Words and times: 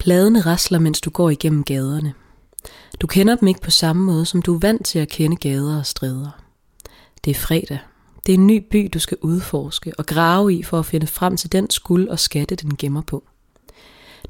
Bladene 0.00 0.40
rasler, 0.40 0.78
mens 0.78 1.00
du 1.00 1.10
går 1.10 1.30
igennem 1.30 1.64
gaderne. 1.64 2.14
Du 3.00 3.06
kender 3.06 3.36
dem 3.36 3.48
ikke 3.48 3.60
på 3.60 3.70
samme 3.70 4.02
måde, 4.02 4.26
som 4.26 4.42
du 4.42 4.54
er 4.54 4.58
vant 4.58 4.86
til 4.86 4.98
at 4.98 5.08
kende 5.08 5.36
gader 5.36 5.78
og 5.78 5.86
stræder. 5.86 6.40
Det 7.24 7.30
er 7.30 7.34
fredag. 7.34 7.78
Det 8.26 8.34
er 8.34 8.38
en 8.38 8.46
ny 8.46 8.66
by, 8.70 8.90
du 8.94 8.98
skal 8.98 9.16
udforske 9.20 9.92
og 9.98 10.06
grave 10.06 10.54
i 10.54 10.62
for 10.62 10.78
at 10.78 10.86
finde 10.86 11.06
frem 11.06 11.36
til 11.36 11.52
den 11.52 11.70
skuld 11.70 12.08
og 12.08 12.18
skatte, 12.18 12.56
den 12.56 12.76
gemmer 12.76 13.00
på. 13.00 13.24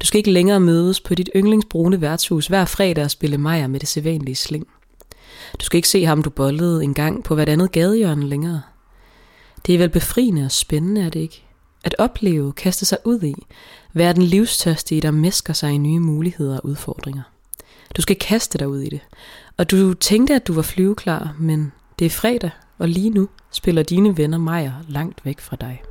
Du 0.01 0.05
skal 0.05 0.17
ikke 0.17 0.31
længere 0.31 0.59
mødes 0.59 0.99
på 0.99 1.15
dit 1.15 1.29
yndlingsbrune 1.35 2.01
værtshus 2.01 2.47
hver 2.47 2.65
fredag 2.65 3.03
og 3.03 3.11
spille 3.11 3.37
mejer 3.37 3.67
med 3.67 3.79
det 3.79 3.89
sædvanlige 3.89 4.35
sling. 4.35 4.67
Du 5.59 5.65
skal 5.65 5.77
ikke 5.77 5.89
se 5.89 6.05
ham, 6.05 6.23
du 6.23 6.29
bollede 6.29 6.83
en 6.83 6.93
gang 6.93 7.23
på 7.23 7.35
hvert 7.35 7.49
andet 7.49 7.71
gadehjørne 7.71 8.27
længere. 8.27 8.61
Det 9.65 9.75
er 9.75 9.79
vel 9.79 9.89
befriende 9.89 10.45
og 10.45 10.51
spændende, 10.51 11.01
er 11.01 11.09
det 11.09 11.19
ikke? 11.19 11.45
At 11.83 11.95
opleve, 11.99 12.53
kaste 12.53 12.85
sig 12.85 12.97
ud 13.05 13.21
i, 13.21 13.35
Vær 13.93 14.11
den 14.11 14.23
livstørstige, 14.23 15.01
der 15.01 15.11
mesker 15.11 15.53
sig 15.53 15.71
i 15.73 15.77
nye 15.77 15.99
muligheder 15.99 16.57
og 16.57 16.65
udfordringer. 16.65 17.21
Du 17.97 18.01
skal 18.01 18.15
kaste 18.15 18.57
dig 18.57 18.67
ud 18.67 18.79
i 18.79 18.89
det. 18.89 18.99
Og 19.57 19.71
du 19.71 19.93
tænkte, 19.93 20.35
at 20.35 20.47
du 20.47 20.53
var 20.53 20.61
flyveklar, 20.61 21.35
men 21.39 21.71
det 21.99 22.05
er 22.05 22.09
fredag, 22.09 22.51
og 22.77 22.87
lige 22.87 23.09
nu 23.09 23.29
spiller 23.51 23.83
dine 23.83 24.17
venner 24.17 24.37
Majer 24.37 24.73
langt 24.87 25.25
væk 25.25 25.39
fra 25.39 25.55
dig. 25.55 25.81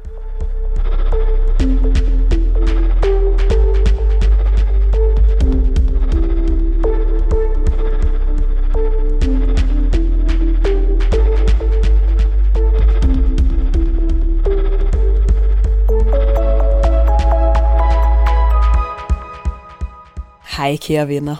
Hej 20.60 20.76
kære 20.76 21.08
venner. 21.08 21.36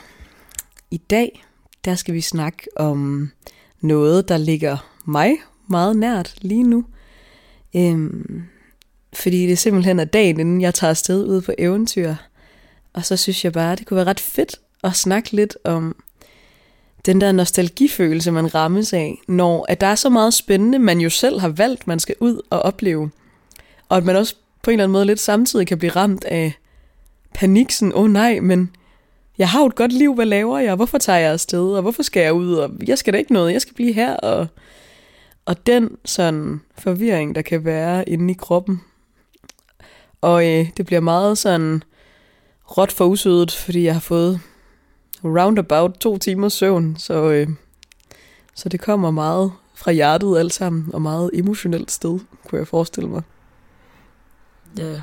I 0.90 0.96
dag 0.96 1.44
der 1.84 1.94
skal 1.94 2.14
vi 2.14 2.20
snakke 2.20 2.68
om 2.76 3.30
noget, 3.80 4.28
der 4.28 4.36
ligger 4.36 4.76
mig 5.04 5.36
meget 5.68 5.96
nært 5.96 6.34
lige 6.40 6.62
nu. 6.62 6.84
Øhm, 7.76 8.42
fordi 9.12 9.46
det 9.46 9.58
simpelthen 9.58 10.00
er 10.00 10.04
dagen, 10.04 10.40
inden 10.40 10.60
jeg 10.60 10.74
tager 10.74 10.90
afsted 10.90 11.26
ud 11.26 11.40
på 11.40 11.52
eventyr. 11.58 12.14
Og 12.92 13.04
så 13.04 13.16
synes 13.16 13.44
jeg 13.44 13.52
bare, 13.52 13.76
det 13.76 13.86
kunne 13.86 13.96
være 13.96 14.06
ret 14.06 14.20
fedt 14.20 14.56
at 14.84 14.96
snakke 14.96 15.32
lidt 15.32 15.56
om 15.64 15.96
den 17.06 17.20
der 17.20 17.32
nostalgifølelse, 17.32 18.30
man 18.30 18.54
rammes 18.54 18.92
af, 18.92 19.18
når 19.28 19.66
at 19.68 19.80
der 19.80 19.86
er 19.86 19.94
så 19.94 20.08
meget 20.08 20.34
spændende, 20.34 20.78
man 20.78 21.00
jo 21.00 21.10
selv 21.10 21.40
har 21.40 21.48
valgt, 21.48 21.86
man 21.86 22.00
skal 22.00 22.14
ud 22.20 22.40
og 22.50 22.60
opleve. 22.60 23.10
Og 23.88 23.96
at 23.96 24.04
man 24.04 24.16
også 24.16 24.34
på 24.62 24.70
en 24.70 24.72
eller 24.72 24.84
anden 24.84 24.92
måde 24.92 25.06
lidt 25.06 25.20
samtidig 25.20 25.66
kan 25.66 25.78
blive 25.78 25.92
ramt 25.92 26.24
af 26.24 26.52
panik, 27.34 27.70
sådan, 27.70 27.92
åh 27.94 28.02
oh, 28.02 28.10
nej, 28.10 28.40
men 28.40 28.70
jeg 29.40 29.48
har 29.48 29.60
jo 29.60 29.66
et 29.66 29.74
godt 29.74 29.92
liv, 29.92 30.14
hvad 30.14 30.26
laver 30.26 30.58
jeg? 30.58 30.74
Hvorfor 30.74 30.98
tager 30.98 31.18
jeg 31.18 31.32
afsted? 31.32 31.72
Og 31.74 31.82
hvorfor 31.82 32.02
skal 32.02 32.22
jeg 32.22 32.32
ud? 32.32 32.54
Og 32.54 32.70
jeg 32.86 32.98
skal 32.98 33.12
da 33.12 33.18
ikke 33.18 33.32
noget, 33.32 33.52
jeg 33.52 33.60
skal 33.60 33.74
blive 33.74 33.92
her. 33.92 34.16
Og, 34.16 34.46
og 35.44 35.66
den 35.66 35.96
sådan 36.04 36.60
forvirring, 36.78 37.34
der 37.34 37.42
kan 37.42 37.64
være 37.64 38.08
inde 38.08 38.30
i 38.30 38.36
kroppen. 38.36 38.80
Og 40.20 40.46
øh, 40.46 40.70
det 40.76 40.86
bliver 40.86 41.00
meget 41.00 41.38
sådan 41.38 41.82
råt 42.76 42.92
for 42.92 43.04
usødet, 43.04 43.52
fordi 43.52 43.84
jeg 43.84 43.92
har 43.92 44.00
fået 44.00 44.40
roundabout 45.24 45.92
to 45.92 46.18
timer 46.18 46.48
søvn. 46.48 46.96
Så, 46.98 47.30
øh, 47.30 47.48
så 48.54 48.68
det 48.68 48.80
kommer 48.80 49.10
meget 49.10 49.52
fra 49.74 49.92
hjertet 49.92 50.38
alt 50.38 50.52
sammen, 50.52 50.90
og 50.92 51.02
meget 51.02 51.30
emotionelt 51.34 51.90
sted, 51.90 52.18
kunne 52.48 52.58
jeg 52.58 52.68
forestille 52.68 53.08
mig. 53.08 53.22
Ja, 54.78 55.00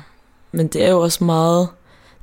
men 0.52 0.68
det 0.68 0.84
er 0.84 0.90
jo 0.90 1.00
også 1.00 1.24
meget 1.24 1.68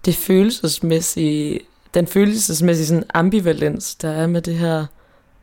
det 0.05 0.15
følelsesmæssige 0.15 1.59
den 1.95 2.07
følelsesmæssige 2.07 2.87
sådan 2.87 3.03
ambivalens, 3.13 3.95
der 3.95 4.09
er 4.09 4.27
med 4.27 4.41
det 4.41 4.55
her, 4.55 4.85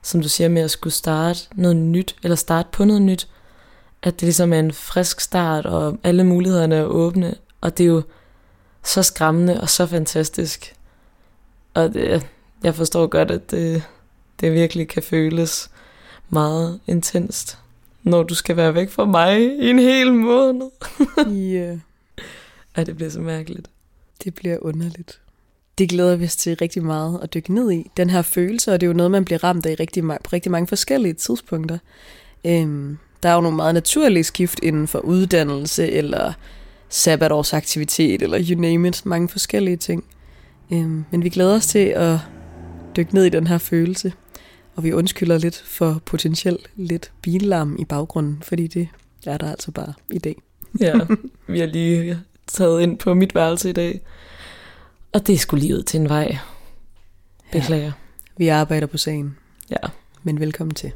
som 0.03 0.23
du 0.23 0.29
siger 0.29 0.49
med 0.49 0.63
at 0.63 0.71
skulle 0.71 0.93
starte 0.93 1.41
noget 1.55 1.77
nyt, 1.77 2.17
eller 2.23 2.37
starte 2.37 2.69
på 2.73 2.85
noget 2.85 3.03
nyt, 3.03 3.29
at 4.03 4.15
det 4.15 4.23
ligesom 4.23 4.53
er 4.53 4.59
en 4.59 4.73
frisk 4.73 5.21
start, 5.21 5.67
og 5.67 5.99
alle 6.03 6.25
mulighederne 6.25 6.75
er 6.75 6.85
åbne, 6.85 7.35
og 7.61 7.79
det 7.79 7.85
er 7.85 7.89
jo 7.89 8.03
så 8.85 9.03
skræmmende 9.03 9.61
og 9.61 9.71
så 9.71 9.87
fantastisk. 9.87 10.75
Og 11.75 11.95
det, 11.95 12.27
jeg 12.63 12.75
forstår 12.75 13.07
godt, 13.07 13.31
at 13.31 13.51
det, 13.51 13.83
det 14.41 14.53
virkelig 14.53 14.89
kan 14.89 15.03
føles 15.03 15.71
meget 16.29 16.81
intenst, 16.87 17.59
når 18.03 18.23
du 18.23 18.35
skal 18.35 18.57
være 18.57 18.75
væk 18.75 18.91
fra 18.91 19.05
mig 19.05 19.41
i 19.41 19.71
en 19.71 19.79
hel 19.79 20.13
måned. 20.13 20.71
Ja. 21.17 21.31
yeah. 21.31 21.79
Ej, 22.77 22.85
det 22.85 22.97
bliver 22.97 23.11
så 23.11 23.21
mærkeligt. 23.21 23.71
Det 24.25 24.35
bliver 24.35 24.59
underligt 24.61 25.21
det 25.79 25.89
glæder 25.89 26.17
vi 26.17 26.25
os 26.25 26.37
til 26.37 26.57
rigtig 26.57 26.85
meget 26.85 27.21
at 27.23 27.35
dykke 27.35 27.55
ned 27.55 27.73
i. 27.73 27.91
Den 27.97 28.11
her 28.11 28.23
følelse, 28.23 28.73
og 28.73 28.81
det 28.81 28.87
er 28.87 28.89
jo 28.89 28.97
noget, 28.97 29.11
man 29.11 29.25
bliver 29.25 29.45
ramt 29.45 29.67
af 29.67 29.77
rigtig, 29.81 30.03
på 30.03 30.31
rigtig 30.33 30.53
mange 30.53 30.67
forskellige 30.67 31.15
tidspunkter. 31.15 31.79
Øhm, 32.47 32.99
der 33.23 33.29
er 33.29 33.35
jo 33.35 33.41
nogle 33.41 33.57
meget 33.57 33.75
naturlige 33.75 34.25
skift 34.25 34.61
inden 34.63 34.89
for 34.89 34.99
uddannelse, 34.99 35.91
eller 35.91 36.33
sabbatårsaktivitet, 36.89 38.23
eller 38.23 38.45
you 38.51 38.61
name 38.61 38.89
it, 38.89 39.07
mange 39.07 39.29
forskellige 39.29 39.77
ting. 39.77 40.05
Øhm, 40.73 41.05
men 41.11 41.25
vi 41.25 41.29
glæder 41.29 41.55
os 41.55 41.67
til 41.67 41.87
at 41.87 42.19
dykke 42.97 43.15
ned 43.15 43.25
i 43.25 43.29
den 43.29 43.47
her 43.47 43.59
følelse, 43.59 44.13
og 44.77 44.85
vi 44.85 44.93
undskylder 44.93 45.39
lidt 45.39 45.63
for 45.67 46.03
potentielt 46.05 46.71
lidt 46.77 47.13
billarm 47.23 47.77
i 47.79 47.85
baggrunden, 47.85 48.39
fordi 48.43 48.67
det 48.67 48.89
er 49.27 49.39
der 49.39 49.51
altså 49.51 49.71
bare 49.71 49.93
i 50.11 50.19
dag. 50.19 50.37
ja, 50.81 50.93
vi 51.47 51.61
har 51.61 51.67
lige 51.67 52.19
taget 52.47 52.83
ind 52.83 52.99
på 52.99 53.15
mit 53.15 53.35
værelse 53.35 53.71
i 53.71 53.73
dag, 53.73 54.01
og 55.13 55.27
det 55.27 55.41
skulle 55.41 55.61
lige 55.61 55.77
ud 55.77 55.83
til 55.83 56.01
en 56.01 56.09
vej. 56.09 56.37
Beklager. 57.53 57.85
Ja, 57.85 57.93
vi 58.37 58.49
arbejder 58.49 58.87
på 58.87 58.99
sagen. 58.99 59.37
Ja. 59.71 59.89
Men 60.23 60.41
velkommen 60.41 60.75
til. 60.75 60.93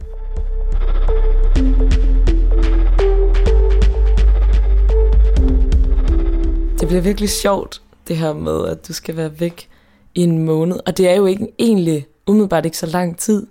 Det 6.81 6.89
bliver 6.89 7.01
virkelig 7.01 7.31
sjovt, 7.31 7.83
det 8.09 8.17
her 8.17 8.33
med, 8.33 8.69
at 8.69 8.89
du 8.89 8.93
skal 8.93 9.17
være 9.17 9.41
væk 9.41 9.69
i 10.15 10.23
en 10.23 10.45
måned. 10.45 10.81
Og 10.87 10.97
det 10.97 11.09
er 11.09 11.15
jo 11.15 11.27
ikke 11.27 11.49
egentlig 11.59 12.07
umiddelbart 12.27 12.65
ikke 12.65 12.79
så 12.79 12.87
lang 12.87 13.19
tid. 13.19 13.47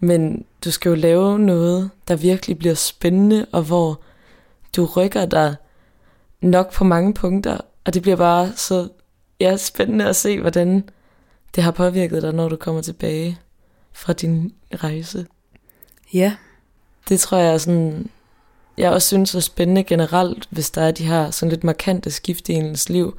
Men 0.00 0.44
du 0.64 0.70
skal 0.70 0.88
jo 0.88 0.94
lave 0.94 1.38
noget, 1.38 1.90
der 2.08 2.16
virkelig 2.16 2.58
bliver 2.58 2.74
spændende, 2.74 3.46
og 3.52 3.62
hvor 3.62 4.00
du 4.76 4.84
rykker 4.84 5.26
dig 5.26 5.56
nok 6.40 6.72
på 6.72 6.84
mange 6.84 7.14
punkter. 7.14 7.58
Og 7.84 7.94
det 7.94 8.02
bliver 8.02 8.16
bare 8.16 8.52
så 8.56 8.88
ja, 9.40 9.56
spændende 9.56 10.08
at 10.08 10.16
se, 10.16 10.40
hvordan 10.40 10.88
det 11.54 11.62
har 11.62 11.70
påvirket 11.70 12.22
dig, 12.22 12.32
når 12.32 12.48
du 12.48 12.56
kommer 12.56 12.82
tilbage 12.82 13.38
fra 13.92 14.12
din 14.12 14.54
rejse. 14.74 15.26
Ja. 16.14 16.36
Det 17.08 17.20
tror 17.20 17.38
jeg 17.38 17.54
er 17.54 17.58
sådan, 17.58 18.10
jeg 18.78 18.92
også 18.92 19.08
synes 19.08 19.34
er 19.34 19.40
spændende 19.40 19.84
generelt, 19.84 20.46
hvis 20.50 20.70
der 20.70 20.82
er 20.82 20.90
de 20.90 21.04
her 21.04 21.30
sådan 21.30 21.50
lidt 21.50 21.64
markante 21.64 22.10
skift 22.10 22.48
i 22.48 22.52
ens 22.52 22.88
liv. 22.88 23.18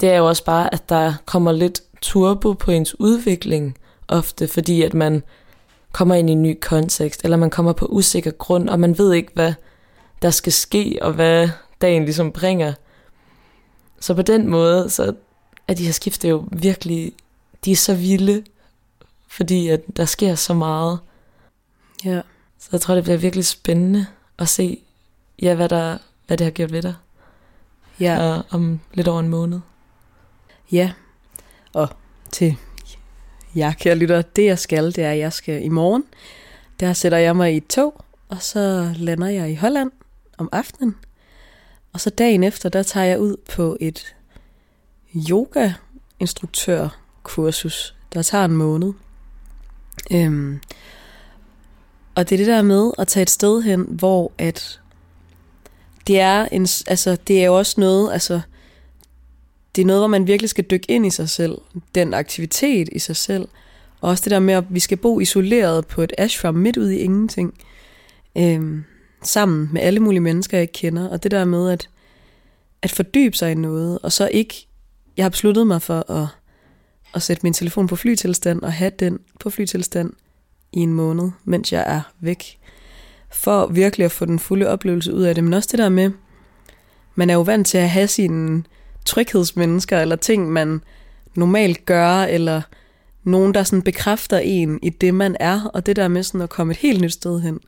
Det 0.00 0.10
er 0.10 0.16
jo 0.16 0.28
også 0.28 0.44
bare, 0.44 0.74
at 0.74 0.88
der 0.88 1.14
kommer 1.24 1.52
lidt 1.52 1.82
turbo 2.02 2.52
på 2.52 2.70
ens 2.70 3.00
udvikling 3.00 3.78
ofte, 4.08 4.48
fordi 4.48 4.82
at 4.82 4.94
man 4.94 5.22
kommer 5.92 6.14
ind 6.14 6.30
i 6.30 6.32
en 6.32 6.42
ny 6.42 6.58
kontekst, 6.60 7.24
eller 7.24 7.36
man 7.36 7.50
kommer 7.50 7.72
på 7.72 7.86
usikker 7.86 8.30
grund, 8.30 8.68
og 8.68 8.80
man 8.80 8.98
ved 8.98 9.12
ikke, 9.12 9.30
hvad 9.34 9.54
der 10.22 10.30
skal 10.30 10.52
ske, 10.52 10.98
og 11.02 11.12
hvad 11.12 11.48
dagen 11.80 12.04
ligesom 12.04 12.32
bringer. 12.32 12.72
Så 14.00 14.14
på 14.14 14.22
den 14.22 14.48
måde, 14.48 14.90
så 14.90 15.14
at 15.70 15.78
de 15.78 15.84
her 15.84 15.92
skift 15.92 16.24
er 16.24 16.28
jo 16.28 16.44
virkelig, 16.52 17.12
de 17.64 17.72
er 17.72 17.76
så 17.76 17.94
vilde, 17.94 18.44
fordi 19.28 19.68
at 19.68 19.80
der 19.96 20.04
sker 20.04 20.34
så 20.34 20.54
meget. 20.54 20.98
Ja. 22.04 22.20
Så 22.58 22.68
jeg 22.72 22.80
tror, 22.80 22.94
det 22.94 23.04
bliver 23.04 23.16
virkelig 23.16 23.44
spændende 23.44 24.06
at 24.38 24.48
se, 24.48 24.82
ja, 25.42 25.54
hvad, 25.54 25.68
der, 25.68 25.98
hvad 26.26 26.36
det 26.36 26.44
har 26.44 26.50
gjort 26.50 26.72
ved 26.72 26.82
dig. 26.82 26.94
Ja. 28.00 28.18
Og 28.18 28.44
om 28.50 28.80
lidt 28.94 29.08
over 29.08 29.20
en 29.20 29.28
måned. 29.28 29.60
Ja, 30.72 30.92
og 31.72 31.88
til 32.32 32.56
jer, 33.56 33.72
kære 33.72 33.94
lytter, 33.94 34.22
det 34.22 34.44
jeg 34.44 34.58
skal, 34.58 34.86
det 34.86 35.04
er, 35.04 35.10
at 35.10 35.18
jeg 35.18 35.32
skal 35.32 35.64
i 35.64 35.68
morgen, 35.68 36.04
der 36.80 36.92
sætter 36.92 37.18
jeg 37.18 37.36
mig 37.36 37.54
i 37.54 37.56
et 37.56 37.66
tog, 37.66 38.04
og 38.28 38.42
så 38.42 38.92
lander 38.96 39.28
jeg 39.28 39.50
i 39.50 39.54
Holland 39.54 39.90
om 40.38 40.48
aftenen. 40.52 40.96
Og 41.92 42.00
så 42.00 42.10
dagen 42.10 42.44
efter, 42.44 42.68
der 42.68 42.82
tager 42.82 43.06
jeg 43.06 43.20
ud 43.20 43.36
på 43.54 43.76
et 43.80 44.14
yoga-instruktør-kursus, 45.14 47.94
der 48.14 48.22
tager 48.22 48.44
en 48.44 48.56
måned. 48.56 48.92
Øhm, 50.12 50.60
og 52.14 52.28
det 52.28 52.34
er 52.34 52.38
det 52.38 52.46
der 52.46 52.62
med 52.62 52.90
at 52.98 53.08
tage 53.08 53.22
et 53.22 53.30
sted 53.30 53.62
hen, 53.62 53.86
hvor 53.88 54.32
at 54.38 54.80
det 56.06 56.20
er, 56.20 56.48
en, 56.52 56.66
altså, 56.86 57.16
det 57.28 57.40
er 57.40 57.46
jo 57.46 57.58
også 57.58 57.80
noget, 57.80 58.12
altså, 58.12 58.40
det 59.76 59.82
er 59.82 59.86
noget, 59.86 60.00
hvor 60.00 60.08
man 60.08 60.26
virkelig 60.26 60.50
skal 60.50 60.64
dykke 60.64 60.90
ind 60.90 61.06
i 61.06 61.10
sig 61.10 61.28
selv, 61.28 61.58
den 61.94 62.14
aktivitet 62.14 62.88
i 62.92 62.98
sig 62.98 63.16
selv, 63.16 63.48
og 64.00 64.10
også 64.10 64.24
det 64.24 64.30
der 64.30 64.38
med, 64.38 64.54
at 64.54 64.64
vi 64.70 64.80
skal 64.80 64.96
bo 64.96 65.20
isoleret 65.20 65.86
på 65.86 66.02
et 66.02 66.12
ashram 66.18 66.54
midt 66.54 66.76
ude 66.76 66.96
i 66.96 66.98
ingenting, 66.98 67.54
øhm, 68.38 68.84
sammen 69.22 69.68
med 69.72 69.82
alle 69.82 70.00
mulige 70.00 70.20
mennesker, 70.20 70.58
jeg 70.58 70.62
ikke 70.62 70.72
kender, 70.72 71.08
og 71.08 71.22
det 71.22 71.30
der 71.30 71.44
med 71.44 71.70
at, 71.70 71.88
at 72.82 72.90
fordybe 72.90 73.36
sig 73.36 73.52
i 73.52 73.54
noget, 73.54 73.98
og 74.02 74.12
så 74.12 74.28
ikke 74.28 74.66
jeg 75.20 75.24
har 75.24 75.30
besluttet 75.30 75.66
mig 75.66 75.82
for 75.82 76.10
at 76.10 76.26
at 77.14 77.22
sætte 77.22 77.40
min 77.42 77.52
telefon 77.52 77.86
på 77.86 77.96
flytilstand 77.96 78.62
og 78.62 78.72
have 78.72 78.92
den 78.98 79.18
på 79.40 79.50
flytilstand 79.50 80.12
i 80.72 80.78
en 80.78 80.94
måned, 80.94 81.30
mens 81.44 81.72
jeg 81.72 81.84
er 81.86 82.00
væk. 82.20 82.58
For 83.30 83.66
virkelig 83.66 84.04
at 84.04 84.12
få 84.12 84.24
den 84.24 84.38
fulde 84.38 84.68
oplevelse 84.68 85.14
ud 85.14 85.22
af 85.22 85.34
det. 85.34 85.44
Men 85.44 85.52
også 85.54 85.68
det 85.72 85.78
der 85.78 85.88
med, 85.88 86.10
man 87.14 87.30
er 87.30 87.34
jo 87.34 87.40
vant 87.40 87.66
til 87.66 87.78
at 87.78 87.90
have 87.90 88.08
sine 88.08 88.64
tryghedsmennesker, 89.04 90.00
eller 90.00 90.16
ting, 90.16 90.52
man 90.52 90.82
normalt 91.34 91.86
gør, 91.86 92.22
eller 92.22 92.62
nogen, 93.24 93.54
der 93.54 93.62
sådan 93.62 93.82
bekræfter 93.82 94.38
en 94.38 94.78
i 94.82 94.90
det, 94.90 95.14
man 95.14 95.36
er, 95.40 95.64
og 95.74 95.86
det 95.86 95.96
der 95.96 96.08
med 96.08 96.22
sådan 96.22 96.40
at 96.40 96.50
komme 96.50 96.70
et 96.70 96.76
helt 96.76 97.00
nyt 97.00 97.12
sted 97.12 97.40
hen, 97.40 97.60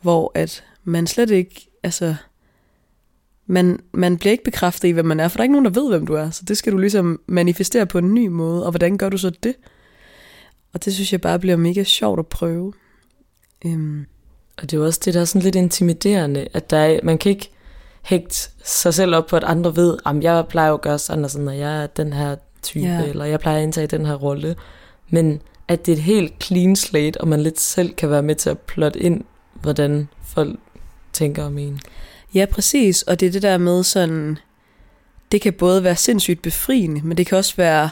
hvor 0.00 0.32
at 0.34 0.64
man 0.84 1.06
slet 1.06 1.30
ikke, 1.30 1.68
altså, 1.82 2.16
man, 3.46 3.80
man 3.92 4.18
bliver 4.18 4.32
ikke 4.32 4.44
bekræftet 4.44 4.88
i, 4.88 4.90
hvem 4.90 5.04
man 5.04 5.20
er, 5.20 5.28
for 5.28 5.36
der 5.36 5.42
er 5.42 5.44
ikke 5.44 5.52
nogen, 5.52 5.64
der 5.64 5.80
ved, 5.80 5.88
hvem 5.88 6.06
du 6.06 6.14
er, 6.14 6.30
så 6.30 6.42
det 6.48 6.56
skal 6.56 6.72
du 6.72 6.78
ligesom 6.78 7.20
manifestere 7.26 7.86
på 7.86 7.98
en 7.98 8.14
ny 8.14 8.26
måde, 8.26 8.64
og 8.64 8.70
hvordan 8.70 8.98
gør 8.98 9.08
du 9.08 9.18
så 9.18 9.30
det? 9.30 9.54
Og 10.72 10.84
det 10.84 10.94
synes 10.94 11.12
jeg 11.12 11.20
bare 11.20 11.38
bliver 11.38 11.56
mega 11.56 11.84
sjovt 11.84 12.18
at 12.18 12.26
prøve. 12.26 12.72
Um. 13.64 14.06
Og 14.56 14.62
det 14.62 14.72
er 14.72 14.80
jo 14.80 14.86
også 14.86 15.00
det, 15.04 15.14
der 15.14 15.20
er 15.20 15.24
sådan 15.24 15.42
lidt 15.42 15.54
intimiderende, 15.54 16.48
at 16.52 16.70
der 16.70 16.76
er, 16.76 17.00
man 17.02 17.18
kan 17.18 17.30
ikke 17.30 17.50
hægte 18.02 18.36
sig 18.64 18.94
selv 18.94 19.14
op 19.14 19.26
på, 19.26 19.36
at 19.36 19.44
andre 19.44 19.76
ved, 19.76 19.96
at 20.06 20.22
jeg 20.22 20.44
plejer 20.48 20.72
at 20.72 20.80
gøre 20.80 20.98
sådan 20.98 21.24
og 21.24 21.30
sådan, 21.30 21.48
og 21.48 21.58
jeg 21.58 21.82
er 21.82 21.86
den 21.86 22.12
her 22.12 22.36
type, 22.62 22.84
ja. 22.84 23.04
eller 23.04 23.24
jeg 23.24 23.40
plejer 23.40 23.58
at 23.58 23.62
indtage 23.62 23.86
den 23.86 24.06
her 24.06 24.14
rolle. 24.14 24.56
Men 25.08 25.42
at 25.68 25.86
det 25.86 25.92
er 25.92 25.96
et 25.96 26.02
helt 26.02 26.44
clean 26.44 26.76
slate, 26.76 27.20
og 27.20 27.28
man 27.28 27.40
lidt 27.40 27.60
selv 27.60 27.94
kan 27.94 28.10
være 28.10 28.22
med 28.22 28.34
til 28.34 28.50
at 28.50 28.58
plotte 28.58 28.98
ind, 29.00 29.24
hvordan 29.54 30.08
folk 30.22 30.58
tænker 31.12 31.44
om 31.44 31.58
en. 31.58 31.80
Ja, 32.34 32.46
præcis. 32.46 33.02
Og 33.02 33.20
det 33.20 33.28
er 33.28 33.32
det 33.32 33.42
der 33.42 33.58
med 33.58 33.82
sådan, 33.82 34.38
det 35.32 35.40
kan 35.40 35.52
både 35.52 35.84
være 35.84 35.96
sindssygt 35.96 36.42
befriende, 36.42 37.00
men 37.04 37.16
det 37.16 37.26
kan 37.26 37.38
også 37.38 37.56
være 37.56 37.90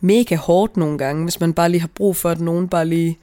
mega 0.00 0.36
hårdt 0.36 0.76
nogle 0.76 0.98
gange, 0.98 1.22
hvis 1.22 1.40
man 1.40 1.54
bare 1.54 1.68
lige 1.68 1.80
har 1.80 1.90
brug 1.94 2.16
for, 2.16 2.30
at 2.30 2.40
nogen 2.40 2.68
bare 2.68 2.86
lige 2.86 3.18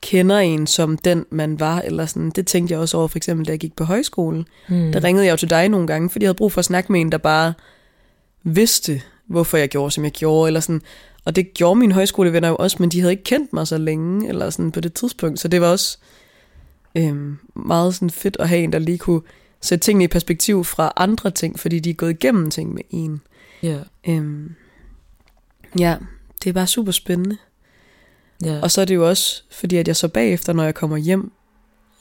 kender 0.00 0.38
en 0.38 0.66
som 0.66 0.98
den, 0.98 1.26
man 1.30 1.60
var. 1.60 1.80
Eller 1.80 2.06
sådan. 2.06 2.30
Det 2.30 2.46
tænkte 2.46 2.72
jeg 2.72 2.80
også 2.80 2.96
over, 2.96 3.08
for 3.08 3.18
eksempel, 3.18 3.46
da 3.46 3.50
jeg 3.50 3.58
gik 3.58 3.76
på 3.76 3.84
højskole. 3.84 4.44
Mm. 4.68 4.92
Der 4.92 5.04
ringede 5.04 5.26
jeg 5.26 5.32
jo 5.32 5.36
til 5.36 5.50
dig 5.50 5.68
nogle 5.68 5.86
gange, 5.86 6.10
fordi 6.10 6.22
jeg 6.22 6.28
havde 6.28 6.36
brug 6.36 6.52
for 6.52 6.58
at 6.58 6.64
snakke 6.64 6.92
med 6.92 7.00
en, 7.00 7.12
der 7.12 7.18
bare 7.18 7.52
vidste, 8.42 9.02
hvorfor 9.26 9.56
jeg 9.56 9.68
gjorde, 9.68 9.90
som 9.90 10.04
jeg 10.04 10.12
gjorde. 10.12 10.48
Eller 10.48 10.60
sådan. 10.60 10.82
Og 11.24 11.36
det 11.36 11.54
gjorde 11.54 11.80
mine 11.80 11.94
højskolevenner 11.94 12.48
jo 12.48 12.56
også, 12.56 12.76
men 12.80 12.88
de 12.88 13.00
havde 13.00 13.12
ikke 13.12 13.24
kendt 13.24 13.52
mig 13.52 13.66
så 13.66 13.78
længe 13.78 14.28
eller 14.28 14.50
sådan 14.50 14.72
på 14.72 14.80
det 14.80 14.94
tidspunkt. 14.94 15.40
Så 15.40 15.48
det 15.48 15.60
var 15.60 15.66
også 15.66 15.98
øhm, 16.94 17.38
meget 17.56 17.94
sådan 17.94 18.10
fedt 18.10 18.36
at 18.40 18.48
have 18.48 18.62
en, 18.62 18.72
der 18.72 18.78
lige 18.78 18.98
kunne 18.98 19.20
sætte 19.64 19.84
tingene 19.84 20.04
i 20.04 20.08
perspektiv 20.08 20.64
fra 20.64 20.92
andre 20.96 21.30
ting, 21.30 21.60
fordi 21.60 21.78
de 21.78 21.90
er 21.90 21.94
gået 21.94 22.10
igennem 22.10 22.50
ting 22.50 22.74
med 22.74 22.82
en. 22.90 23.20
Ja. 23.62 23.78
Øhm, 24.08 24.54
ja, 25.78 25.96
det 26.42 26.50
er 26.50 26.54
bare 26.54 26.66
super 26.66 26.92
spændende. 26.92 27.36
Ja. 28.44 28.60
Og 28.62 28.70
så 28.70 28.80
er 28.80 28.84
det 28.84 28.94
jo 28.94 29.08
også, 29.08 29.42
fordi 29.50 29.76
at 29.76 29.88
jeg 29.88 29.96
så 29.96 30.08
bagefter, 30.08 30.52
når 30.52 30.64
jeg 30.64 30.74
kommer 30.74 30.96
hjem, 30.96 31.32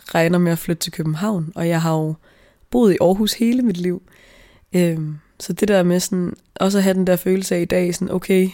regner 0.06 0.38
med 0.38 0.52
at 0.52 0.60
flytte 0.60 0.82
til 0.82 0.92
København, 0.92 1.52
og 1.56 1.68
jeg 1.68 1.82
har 1.82 1.94
jo 1.94 2.16
boet 2.70 2.94
i 2.94 2.98
Aarhus 3.02 3.34
hele 3.34 3.62
mit 3.62 3.78
liv. 3.78 4.02
Øhm, 4.74 5.16
så 5.40 5.54
det 5.54 5.68
der 5.68 5.84
med 5.84 6.00
sådan, 6.00 6.34
også 6.56 6.78
at 6.78 6.84
have 6.84 6.94
den 6.94 7.08
der 7.08 7.16
følelse 7.16 7.56
af 7.56 7.62
i 7.62 7.66
dag, 7.66 7.96
sådan 7.96 8.12
okay, 8.12 8.50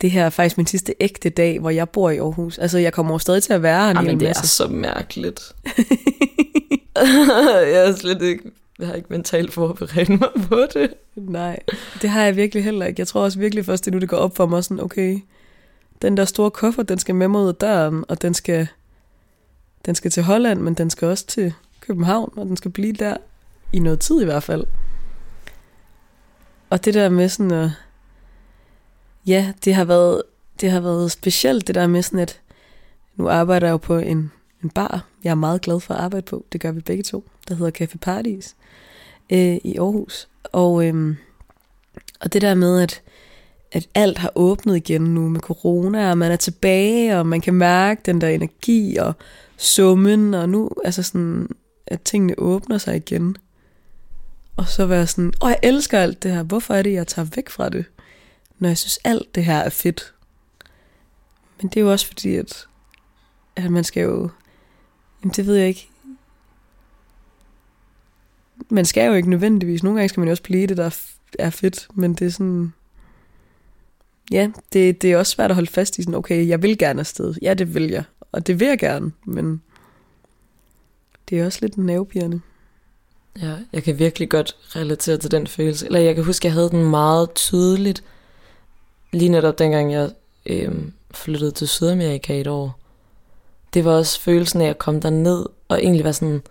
det 0.00 0.10
her 0.10 0.24
er 0.24 0.30
faktisk 0.30 0.56
min 0.56 0.66
sidste 0.66 0.94
ægte 1.00 1.28
dag, 1.28 1.60
hvor 1.60 1.70
jeg 1.70 1.88
bor 1.88 2.10
i 2.10 2.18
Aarhus. 2.18 2.58
Altså, 2.58 2.78
jeg 2.78 2.92
kommer 2.92 3.18
stadig 3.18 3.42
til 3.42 3.52
at 3.52 3.62
være 3.62 3.84
her 3.84 3.90
en 3.90 3.96
Jamen, 3.96 4.20
det 4.20 4.28
masse. 4.28 4.42
er 4.42 4.46
så 4.46 4.68
mærkeligt. 4.68 5.40
jeg 7.72 7.88
er 7.88 7.96
slet 7.96 8.22
ikke, 8.22 8.50
jeg 8.78 8.86
har 8.86 8.94
ikke 8.94 9.08
mentalt 9.10 9.52
forberedt 9.52 10.08
mig 10.08 10.28
på 10.48 10.66
det. 10.74 10.94
Nej, 11.16 11.58
det 12.02 12.10
har 12.10 12.24
jeg 12.24 12.36
virkelig 12.36 12.64
heller 12.64 12.86
ikke. 12.86 13.00
Jeg 13.00 13.06
tror 13.06 13.20
også 13.20 13.38
virkelig 13.38 13.64
først, 13.64 13.84
det 13.84 13.90
er 13.90 13.94
nu, 13.94 14.00
det 14.00 14.08
går 14.08 14.16
op 14.16 14.36
for 14.36 14.46
mig 14.46 14.64
sådan, 14.64 14.80
okay, 14.84 15.20
den 16.02 16.16
der 16.16 16.24
store 16.24 16.50
kuffert, 16.50 16.88
den 16.88 16.98
skal 16.98 17.14
med 17.14 17.28
mig 17.28 17.40
ud 17.40 17.48
af 17.48 17.54
døren, 17.54 18.04
og 18.08 18.22
den 18.22 18.34
skal, 18.34 18.68
den 19.86 19.94
skal 19.94 20.10
til 20.10 20.22
Holland, 20.22 20.60
men 20.60 20.74
den 20.74 20.90
skal 20.90 21.08
også 21.08 21.26
til 21.26 21.54
København, 21.80 22.32
og 22.36 22.46
den 22.46 22.56
skal 22.56 22.70
blive 22.70 22.92
der 22.92 23.16
i 23.72 23.78
noget 23.78 24.00
tid 24.00 24.22
i 24.22 24.24
hvert 24.24 24.42
fald. 24.42 24.64
Og 26.70 26.84
det 26.84 26.94
der 26.94 27.08
med 27.08 27.28
sådan 27.28 27.50
at, 27.50 27.70
ja, 29.26 29.52
det 29.64 29.74
har 29.74 29.84
været, 29.84 30.22
det 30.60 30.70
har 30.70 30.80
været 30.80 31.12
specielt, 31.12 31.66
det 31.66 31.74
der 31.74 31.86
med 31.86 32.02
sådan, 32.02 32.18
at 32.18 32.40
nu 33.16 33.28
arbejder 33.28 33.66
jeg 33.66 33.72
jo 33.72 33.76
på 33.76 33.96
en, 33.98 34.32
en 34.62 34.70
bar, 34.70 35.06
jeg 35.24 35.30
er 35.30 35.34
meget 35.34 35.60
glad 35.60 35.80
for 35.80 35.94
at 35.94 36.00
arbejde 36.00 36.24
på, 36.24 36.44
det 36.52 36.60
gør 36.60 36.72
vi 36.72 36.80
begge 36.80 37.02
to, 37.02 37.24
der 37.48 37.54
hedder 37.54 37.86
Café 37.86 37.98
Paradis 37.98 38.56
øh, 39.32 39.56
i 39.64 39.76
Aarhus. 39.78 40.28
Og, 40.42 40.86
øh, 40.86 41.16
og 42.20 42.32
det 42.32 42.42
der 42.42 42.54
med, 42.54 42.80
at 42.80 43.02
at 43.72 43.88
alt 43.94 44.18
har 44.18 44.32
åbnet 44.34 44.76
igen 44.76 45.02
nu 45.02 45.28
med 45.28 45.40
corona, 45.40 46.10
og 46.10 46.18
man 46.18 46.32
er 46.32 46.36
tilbage, 46.36 47.18
og 47.18 47.26
man 47.26 47.40
kan 47.40 47.54
mærke 47.54 48.02
den 48.06 48.20
der 48.20 48.28
energi 48.28 48.96
og 48.96 49.12
summen, 49.56 50.34
og 50.34 50.48
nu, 50.48 50.70
altså 50.84 51.02
sådan, 51.02 51.48
at 51.86 52.00
tingene 52.00 52.38
åbner 52.38 52.78
sig 52.78 52.96
igen. 52.96 53.36
Og 54.56 54.68
så 54.68 54.86
være 54.86 55.06
sådan, 55.06 55.32
åh, 55.42 55.48
jeg 55.48 55.58
elsker 55.62 55.98
alt 55.98 56.22
det 56.22 56.32
her, 56.32 56.42
hvorfor 56.42 56.74
er 56.74 56.82
det, 56.82 56.92
jeg 56.92 57.06
tager 57.06 57.28
væk 57.36 57.48
fra 57.48 57.68
det, 57.68 57.84
når 58.58 58.68
jeg 58.68 58.78
synes, 58.78 58.98
alt 59.04 59.34
det 59.34 59.44
her 59.44 59.58
er 59.58 59.70
fedt. 59.70 60.14
Men 61.60 61.68
det 61.68 61.76
er 61.76 61.80
jo 61.80 61.92
også 61.92 62.06
fordi, 62.06 62.36
at, 62.36 62.66
at 63.56 63.70
man 63.70 63.84
skal 63.84 64.02
jo, 64.02 64.30
jamen 65.22 65.32
det 65.36 65.46
ved 65.46 65.56
jeg 65.56 65.68
ikke, 65.68 65.88
man 68.68 68.84
skal 68.84 69.06
jo 69.06 69.14
ikke 69.14 69.30
nødvendigvis, 69.30 69.82
nogle 69.82 69.98
gange 69.98 70.08
skal 70.08 70.20
man 70.20 70.28
jo 70.28 70.30
også 70.30 70.42
blive 70.42 70.66
det, 70.66 70.76
der 70.76 70.96
er 71.38 71.50
fedt, 71.50 71.88
men 71.94 72.14
det 72.14 72.26
er 72.26 72.30
sådan, 72.30 72.72
ja, 74.30 74.50
det, 74.72 75.02
det 75.02 75.12
er 75.12 75.18
også 75.18 75.32
svært 75.32 75.50
at 75.50 75.54
holde 75.54 75.70
fast 75.70 75.98
i 75.98 76.02
sådan, 76.02 76.14
okay, 76.14 76.48
jeg 76.48 76.62
vil 76.62 76.78
gerne 76.78 77.00
afsted. 77.00 77.34
Ja, 77.42 77.54
det 77.54 77.74
vil 77.74 77.88
jeg. 77.88 78.04
Og 78.32 78.46
det 78.46 78.60
vil 78.60 78.68
jeg 78.68 78.78
gerne, 78.78 79.12
men 79.24 79.62
det 81.28 81.40
er 81.40 81.46
også 81.46 81.58
lidt 81.62 81.78
nervepirrende. 81.78 82.40
Ja, 83.42 83.56
jeg 83.72 83.82
kan 83.82 83.98
virkelig 83.98 84.28
godt 84.28 84.56
relatere 84.76 85.16
til 85.16 85.30
den 85.30 85.46
følelse. 85.46 85.86
Eller 85.86 86.00
jeg 86.00 86.14
kan 86.14 86.24
huske, 86.24 86.46
jeg 86.46 86.52
havde 86.52 86.70
den 86.70 86.90
meget 86.90 87.34
tydeligt, 87.34 88.04
lige 89.12 89.28
netop 89.28 89.58
dengang 89.58 89.92
jeg 89.92 90.10
øh, 90.46 90.74
flyttede 91.10 91.50
til 91.50 91.68
Sydamerika 91.68 92.34
i 92.34 92.40
et 92.40 92.46
år. 92.46 92.81
Det 93.74 93.84
var 93.84 93.92
også 93.92 94.20
følelsen 94.20 94.60
af 94.60 94.68
at 94.68 94.78
komme 94.78 95.00
der 95.00 95.10
ned 95.10 95.46
og 95.68 95.82
egentlig 95.82 96.04
være 96.04 96.12
sådan, 96.12 96.42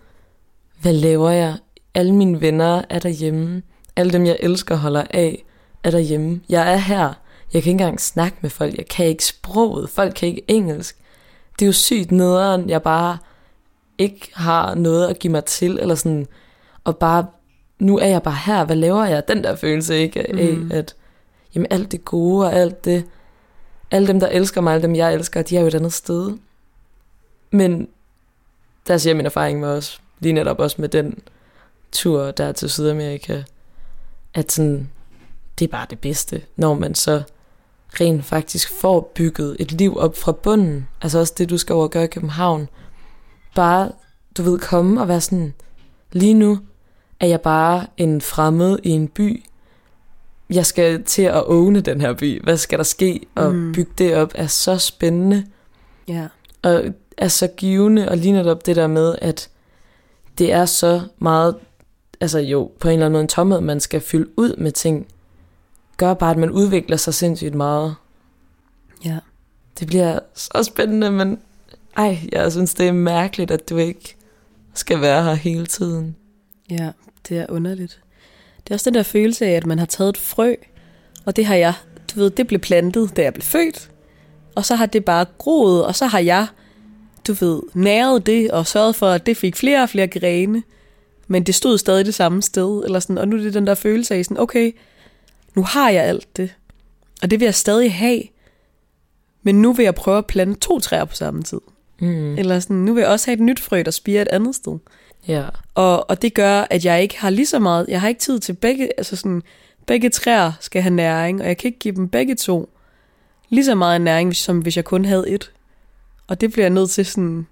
hvad 0.80 0.92
laver 0.92 1.30
jeg? 1.30 1.56
Alle 1.94 2.14
mine 2.14 2.40
venner 2.40 2.82
er 2.90 2.98
derhjemme. 2.98 3.62
Alle 3.96 4.12
dem, 4.12 4.26
jeg 4.26 4.36
elsker 4.40 4.76
holder 4.76 5.04
af, 5.10 5.44
er 5.84 5.90
derhjemme. 5.90 6.40
Jeg 6.48 6.72
er 6.72 6.76
her. 6.76 7.12
Jeg 7.52 7.62
kan 7.62 7.70
ikke 7.70 7.70
engang 7.70 8.00
snakke 8.00 8.38
med 8.40 8.50
folk. 8.50 8.76
Jeg 8.76 8.86
kan 8.86 9.06
ikke 9.06 9.24
sproget. 9.24 9.90
Folk 9.90 10.14
kan 10.14 10.28
ikke 10.28 10.42
engelsk. 10.48 10.96
Det 11.58 11.64
er 11.64 11.66
jo 11.66 11.72
sygt 11.72 12.12
nederen, 12.12 12.70
jeg 12.70 12.82
bare 12.82 13.18
ikke 13.98 14.30
har 14.34 14.74
noget 14.74 15.08
at 15.08 15.18
give 15.18 15.30
mig 15.30 15.44
til, 15.44 15.78
eller 15.78 15.94
sådan, 15.94 16.26
og 16.84 16.96
bare, 16.96 17.26
nu 17.78 17.98
er 17.98 18.06
jeg 18.06 18.22
bare 18.22 18.38
her, 18.46 18.64
hvad 18.64 18.76
laver 18.76 19.04
jeg? 19.04 19.28
Den 19.28 19.44
der 19.44 19.56
følelse, 19.56 19.98
ikke? 19.98 20.38
Af, 20.38 20.56
mm. 20.56 20.70
at, 20.72 20.96
jamen 21.54 21.66
alt 21.70 21.92
det 21.92 22.04
gode, 22.04 22.46
og 22.46 22.52
alt 22.52 22.84
det, 22.84 23.04
alle 23.90 24.08
dem, 24.08 24.20
der 24.20 24.28
elsker 24.28 24.60
mig, 24.60 24.74
alle 24.74 24.82
dem, 24.82 24.94
jeg 24.94 25.14
elsker, 25.14 25.42
de 25.42 25.56
er 25.56 25.60
jo 25.60 25.66
et 25.66 25.74
andet 25.74 25.92
sted. 25.92 26.32
Men 27.52 27.88
der 28.86 28.98
siger 28.98 29.14
min 29.14 29.26
erfaring 29.26 29.60
med 29.60 29.68
også, 29.68 29.98
lige 30.20 30.32
netop 30.32 30.58
også 30.58 30.76
med 30.78 30.88
den 30.88 31.18
tur 31.92 32.30
der 32.30 32.52
til 32.52 32.70
Sydamerika, 32.70 33.42
at 34.34 34.52
sådan, 34.52 34.90
det 35.58 35.64
er 35.64 35.70
bare 35.70 35.86
det 35.90 35.98
bedste, 35.98 36.42
når 36.56 36.74
man 36.74 36.94
så 36.94 37.22
rent 38.00 38.24
faktisk 38.24 38.70
får 38.80 39.12
bygget 39.14 39.56
et 39.60 39.72
liv 39.72 39.96
op 39.96 40.16
fra 40.16 40.32
bunden. 40.32 40.88
Altså 41.02 41.18
også 41.18 41.34
det, 41.38 41.50
du 41.50 41.58
skal 41.58 41.74
over 41.74 41.88
gøre 41.88 42.04
i 42.04 42.06
København. 42.06 42.68
Bare, 43.54 43.92
du 44.36 44.42
ved, 44.42 44.58
komme 44.58 45.00
og 45.00 45.08
være 45.08 45.20
sådan, 45.20 45.54
lige 46.12 46.34
nu 46.34 46.58
er 47.20 47.26
jeg 47.26 47.40
bare 47.40 47.86
en 47.96 48.20
fremmed 48.20 48.78
i 48.82 48.90
en 48.90 49.08
by. 49.08 49.44
Jeg 50.50 50.66
skal 50.66 51.04
til 51.04 51.22
at 51.22 51.44
åne 51.46 51.80
den 51.80 52.00
her 52.00 52.12
by. 52.12 52.42
Hvad 52.42 52.56
skal 52.56 52.78
der 52.78 52.84
ske? 52.84 53.20
Og 53.34 53.54
mm. 53.54 53.72
bygge 53.72 53.92
det 53.98 54.16
op 54.16 54.32
er 54.34 54.46
så 54.46 54.78
spændende. 54.78 55.46
Ja. 56.08 56.28
Og 56.62 56.84
er 57.22 57.28
så 57.28 57.46
givende, 57.46 58.08
og 58.08 58.16
lige 58.16 58.32
netop 58.32 58.66
det 58.66 58.76
der 58.76 58.86
med, 58.86 59.14
at 59.22 59.48
det 60.38 60.52
er 60.52 60.64
så 60.64 61.02
meget, 61.18 61.56
altså 62.20 62.38
jo, 62.38 62.70
på 62.80 62.88
en 62.88 62.92
eller 62.92 63.06
anden 63.06 63.12
måde 63.12 63.22
en 63.22 63.28
tomhed, 63.28 63.60
man 63.60 63.80
skal 63.80 64.00
fylde 64.00 64.30
ud 64.36 64.56
med 64.56 64.72
ting, 64.72 65.06
gør 65.96 66.14
bare, 66.14 66.30
at 66.30 66.36
man 66.36 66.50
udvikler 66.50 66.96
sig 66.96 67.14
sindssygt 67.14 67.54
meget. 67.54 67.94
Ja. 69.04 69.18
Det 69.78 69.86
bliver 69.86 70.18
så 70.34 70.62
spændende, 70.62 71.10
men 71.10 71.38
ej, 71.96 72.18
jeg 72.32 72.52
synes, 72.52 72.74
det 72.74 72.88
er 72.88 72.92
mærkeligt, 72.92 73.50
at 73.50 73.68
du 73.68 73.76
ikke 73.76 74.16
skal 74.74 75.00
være 75.00 75.24
her 75.24 75.34
hele 75.34 75.66
tiden. 75.66 76.16
Ja, 76.70 76.90
det 77.28 77.38
er 77.38 77.46
underligt. 77.48 78.00
Det 78.64 78.70
er 78.70 78.74
også 78.74 78.90
den 78.90 78.94
der 78.94 79.02
følelse 79.02 79.46
af, 79.46 79.50
at 79.50 79.66
man 79.66 79.78
har 79.78 79.86
taget 79.86 80.08
et 80.08 80.16
frø, 80.16 80.54
og 81.24 81.36
det 81.36 81.46
har 81.46 81.54
jeg, 81.54 81.74
du 82.14 82.20
ved, 82.20 82.30
det 82.30 82.46
blev 82.46 82.60
plantet, 82.60 83.16
da 83.16 83.22
jeg 83.22 83.34
blev 83.34 83.42
født, 83.42 83.90
og 84.54 84.64
så 84.64 84.74
har 84.74 84.86
det 84.86 85.04
bare 85.04 85.26
groet, 85.38 85.84
og 85.86 85.94
så 85.94 86.06
har 86.06 86.18
jeg, 86.18 86.46
du 87.26 87.32
ved, 87.32 87.62
næret 87.74 88.26
det, 88.26 88.50
og 88.50 88.66
sørget 88.66 88.96
for, 88.96 89.08
at 89.08 89.26
det 89.26 89.36
fik 89.36 89.56
flere 89.56 89.82
og 89.82 89.88
flere 89.88 90.06
grene, 90.06 90.62
men 91.26 91.42
det 91.42 91.54
stod 91.54 91.78
stadig 91.78 92.06
det 92.06 92.14
samme 92.14 92.42
sted, 92.42 92.84
eller 92.84 93.00
sådan, 93.00 93.18
og 93.18 93.28
nu 93.28 93.36
er 93.36 93.40
det 93.40 93.54
den 93.54 93.66
der 93.66 93.74
følelse 93.74 94.14
af 94.14 94.24
sådan, 94.24 94.40
okay, 94.40 94.72
nu 95.54 95.62
har 95.62 95.90
jeg 95.90 96.04
alt 96.04 96.36
det, 96.36 96.54
Og 97.22 97.30
det 97.30 97.40
vil 97.40 97.46
jeg 97.46 97.54
stadig 97.54 97.94
have. 97.94 98.22
Men 99.42 99.62
nu 99.62 99.72
vil 99.72 99.84
jeg 99.84 99.94
prøve 99.94 100.18
at 100.18 100.26
plante 100.26 100.60
to 100.60 100.80
træer 100.80 101.04
på 101.04 101.14
samme 101.14 101.42
tid. 101.42 101.60
Mm. 102.00 102.38
Eller 102.38 102.60
sådan, 102.60 102.76
nu 102.76 102.94
vil 102.94 103.00
jeg 103.00 103.10
også 103.10 103.26
have 103.26 103.34
et 103.34 103.40
nyt 103.40 103.60
frø, 103.60 103.82
der 103.84 103.90
spiger 103.90 104.22
et 104.22 104.28
andet 104.28 104.54
sted. 104.54 104.78
Ja. 105.28 105.44
Og, 105.74 106.10
og 106.10 106.22
det 106.22 106.34
gør, 106.34 106.66
at 106.70 106.84
jeg 106.84 107.02
ikke 107.02 107.18
har 107.18 107.30
lige 107.30 107.46
så 107.46 107.58
meget, 107.58 107.86
jeg 107.88 108.00
har 108.00 108.08
ikke 108.08 108.20
tid 108.20 108.40
til 108.40 108.52
begge, 108.52 108.88
altså 108.98 109.16
sådan, 109.16 109.42
begge 109.86 110.10
træer 110.10 110.52
skal 110.60 110.82
have 110.82 110.94
næring, 110.94 111.40
og 111.40 111.46
jeg 111.46 111.56
kan 111.56 111.68
ikke 111.68 111.78
give 111.78 111.94
dem 111.94 112.08
begge 112.08 112.34
to 112.34 112.68
lige 113.48 113.64
så 113.64 113.74
meget 113.74 114.00
næring, 114.00 114.36
som 114.36 114.58
hvis 114.58 114.76
jeg 114.76 114.84
kun 114.84 115.04
havde 115.04 115.30
et. 115.30 115.50
Og 116.32 116.40
det 116.40 116.52
bliver 116.52 116.64
jeg 116.64 116.70
nødt 116.70 116.90
til 116.90 117.06
sådan 117.06 117.46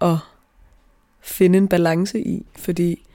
at 0.00 0.16
finde 1.20 1.58
en 1.58 1.68
balance 1.68 2.20
i, 2.20 2.46
fordi 2.56 3.06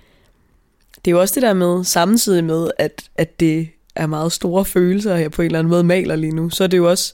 det 0.95 1.11
er 1.11 1.11
jo 1.11 1.19
også 1.19 1.35
det 1.35 1.43
der 1.43 1.53
med, 1.53 1.83
samtidig 1.83 2.43
med, 2.43 2.71
at, 2.77 3.09
at 3.15 3.39
det 3.39 3.69
er 3.95 4.07
meget 4.07 4.31
store 4.31 4.65
følelser, 4.65 5.15
jeg 5.15 5.31
på 5.31 5.41
en 5.41 5.45
eller 5.45 5.59
anden 5.59 5.69
måde 5.69 5.83
maler 5.83 6.15
lige 6.15 6.35
nu, 6.35 6.49
så 6.49 6.63
er 6.63 6.67
det 6.67 6.77
jo 6.77 6.89
også, 6.89 7.13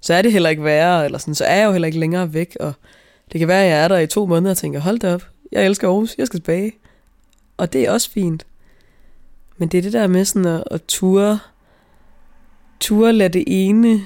så 0.00 0.14
er 0.14 0.22
det 0.22 0.32
heller 0.32 0.50
ikke 0.50 0.64
værre, 0.64 1.04
eller 1.04 1.18
sådan, 1.18 1.34
så 1.34 1.44
er 1.44 1.56
jeg 1.56 1.66
jo 1.66 1.72
heller 1.72 1.86
ikke 1.86 1.98
længere 1.98 2.34
væk, 2.34 2.56
og 2.60 2.72
det 3.32 3.38
kan 3.38 3.48
være, 3.48 3.64
at 3.64 3.70
jeg 3.70 3.84
er 3.84 3.88
der 3.88 3.98
i 3.98 4.06
to 4.06 4.26
måneder 4.26 4.50
og 4.50 4.56
tænker, 4.56 4.80
hold 4.80 4.98
da 4.98 5.14
op, 5.14 5.22
jeg 5.52 5.66
elsker 5.66 5.88
Aarhus, 5.88 6.14
jeg 6.18 6.26
skal 6.26 6.40
tilbage. 6.40 6.72
Og 7.56 7.72
det 7.72 7.86
er 7.86 7.92
også 7.92 8.10
fint. 8.10 8.46
Men 9.56 9.68
det 9.68 9.78
er 9.78 9.82
det 9.82 9.92
der 9.92 10.06
med 10.06 10.24
sådan 10.24 10.46
at, 10.46 10.64
at 10.70 10.82
ture, 10.88 11.38
ture 12.80 13.12
lade 13.12 13.32
det 13.32 13.44
ene, 13.46 14.00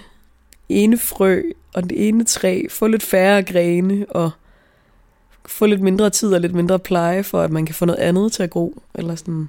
ene 0.68 0.98
frø 0.98 1.42
og 1.74 1.82
det 1.82 2.08
ene 2.08 2.24
træ 2.24 2.62
få 2.70 2.86
lidt 2.86 3.02
færre 3.02 3.42
grene 3.42 4.06
og 4.10 4.30
få 5.46 5.66
lidt 5.66 5.80
mindre 5.80 6.10
tid 6.10 6.34
og 6.34 6.40
lidt 6.40 6.54
mindre 6.54 6.78
pleje 6.78 7.24
for, 7.24 7.40
at 7.40 7.50
man 7.50 7.66
kan 7.66 7.74
få 7.74 7.84
noget 7.84 7.98
andet 7.98 8.32
til 8.32 8.42
at 8.42 8.50
gro. 8.50 8.82
Eller 8.94 9.14
sådan. 9.14 9.48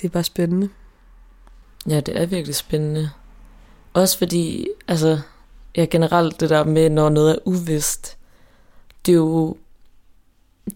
Det 0.00 0.04
er 0.04 0.08
bare 0.08 0.24
spændende. 0.24 0.68
Ja, 1.88 2.00
det 2.00 2.20
er 2.20 2.26
virkelig 2.26 2.54
spændende. 2.54 3.10
Også 3.92 4.18
fordi, 4.18 4.68
altså, 4.88 5.20
ja, 5.76 5.86
generelt 5.90 6.40
det 6.40 6.50
der 6.50 6.64
med, 6.64 6.90
når 6.90 7.08
noget 7.08 7.30
er 7.30 7.38
uvist, 7.44 8.16
det 9.06 9.12
er 9.12 9.16
jo, 9.16 9.56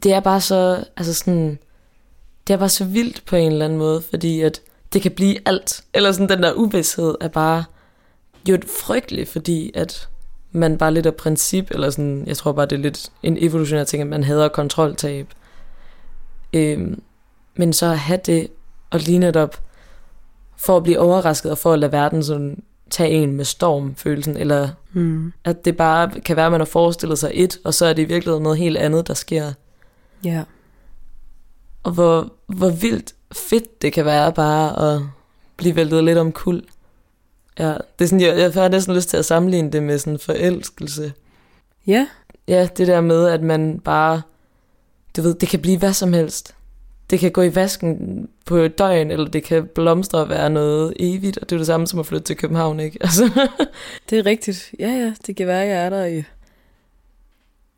det 0.02 0.12
er 0.12 0.20
bare 0.20 0.40
så, 0.40 0.84
altså 0.96 1.14
sådan, 1.14 1.58
det 2.46 2.54
er 2.54 2.58
bare 2.58 2.68
så 2.68 2.84
vildt 2.84 3.24
på 3.26 3.36
en 3.36 3.52
eller 3.52 3.64
anden 3.64 3.78
måde, 3.78 4.02
fordi 4.02 4.40
at 4.40 4.60
det 4.92 5.02
kan 5.02 5.12
blive 5.12 5.48
alt. 5.48 5.84
Eller 5.94 6.12
sådan, 6.12 6.28
den 6.28 6.42
der 6.42 6.52
uvidshed 6.52 7.14
er 7.20 7.28
bare 7.28 7.64
jo 8.48 8.58
frygtelig, 8.84 9.28
fordi 9.28 9.70
at 9.74 10.08
man 10.52 10.78
bare 10.78 10.94
lidt 10.94 11.06
af 11.06 11.14
princip, 11.14 11.70
eller 11.70 11.90
sådan, 11.90 12.24
jeg 12.26 12.36
tror 12.36 12.52
bare, 12.52 12.66
det 12.66 12.76
er 12.76 12.82
lidt 12.82 13.12
en 13.22 13.36
evolutionær 13.40 13.84
ting, 13.84 14.00
at 14.02 14.06
man 14.06 14.24
hader 14.24 14.48
kontroltab. 14.48 15.28
Øhm, 16.52 17.02
men 17.54 17.72
så 17.72 17.86
at 17.86 17.98
have 17.98 18.20
det, 18.26 18.48
og 18.90 19.00
lige 19.00 19.18
netop, 19.18 19.60
for 20.56 20.76
at 20.76 20.82
blive 20.82 20.98
overrasket, 20.98 21.50
og 21.50 21.58
for 21.58 21.72
at 21.72 21.78
lade 21.78 21.92
verden 21.92 22.24
sådan 22.24 22.62
tage 22.90 23.10
en 23.10 23.32
med 23.32 23.44
stormfølelsen, 23.44 24.36
eller 24.36 24.68
Mm. 24.92 25.32
at 25.44 25.64
det 25.64 25.76
bare 25.76 26.20
kan 26.20 26.36
være, 26.36 26.46
at 26.46 26.52
man 26.52 26.60
har 26.60 26.64
forestillet 26.64 27.18
sig 27.18 27.30
et, 27.34 27.58
og 27.64 27.74
så 27.74 27.86
er 27.86 27.92
det 27.92 28.02
i 28.02 28.04
virkeligheden 28.04 28.42
noget 28.42 28.58
helt 28.58 28.76
andet, 28.76 29.08
der 29.08 29.14
sker. 29.14 29.52
Ja. 30.24 30.42
Og 31.82 31.92
hvor, 31.92 32.32
hvor 32.46 32.70
vildt 32.70 33.14
fedt 33.32 33.82
det 33.82 33.92
kan 33.92 34.04
være 34.04 34.32
bare 34.32 34.94
at 34.94 35.02
blive 35.56 35.76
væltet 35.76 36.04
lidt 36.04 36.18
om 36.18 36.32
kul. 36.32 36.62
Ja, 37.58 37.68
det 37.68 38.04
er 38.04 38.06
sådan, 38.06 38.20
jeg, 38.20 38.38
jeg 38.38 38.52
har 38.52 38.68
næsten 38.68 38.94
lyst 38.94 39.08
til 39.08 39.16
at 39.16 39.24
sammenligne 39.24 39.70
det 39.70 39.82
med 39.82 39.98
sådan 39.98 40.18
forelskelse. 40.18 41.12
Ja. 41.86 42.06
Ja, 42.48 42.68
det 42.76 42.86
der 42.86 43.00
med, 43.00 43.26
at 43.28 43.42
man 43.42 43.80
bare, 43.84 44.22
du 45.16 45.22
ved, 45.22 45.34
det 45.34 45.48
kan 45.48 45.60
blive 45.60 45.78
hvad 45.78 45.92
som 45.92 46.12
helst. 46.12 46.54
Det 47.10 47.20
kan 47.20 47.30
gå 47.30 47.42
i 47.42 47.54
vasken 47.54 48.28
på 48.46 48.56
et 48.56 48.78
døgn, 48.78 49.10
eller 49.10 49.28
det 49.28 49.44
kan 49.44 49.66
blomstre 49.74 50.18
og 50.18 50.28
være 50.28 50.50
noget 50.50 50.92
evigt, 50.96 51.38
og 51.38 51.50
det 51.50 51.56
er 51.56 51.58
det 51.58 51.66
samme 51.66 51.86
som 51.86 51.98
at 51.98 52.06
flytte 52.06 52.24
til 52.24 52.36
København, 52.36 52.80
ikke? 52.80 52.98
Altså, 53.04 53.48
Det 54.10 54.18
er 54.18 54.26
rigtigt. 54.26 54.70
Ja, 54.78 54.88
ja. 54.88 55.12
Det 55.26 55.36
kan 55.36 55.46
være, 55.46 55.58
jeg 55.66 55.84
er 55.86 55.90
der 55.90 56.04
i 56.04 56.22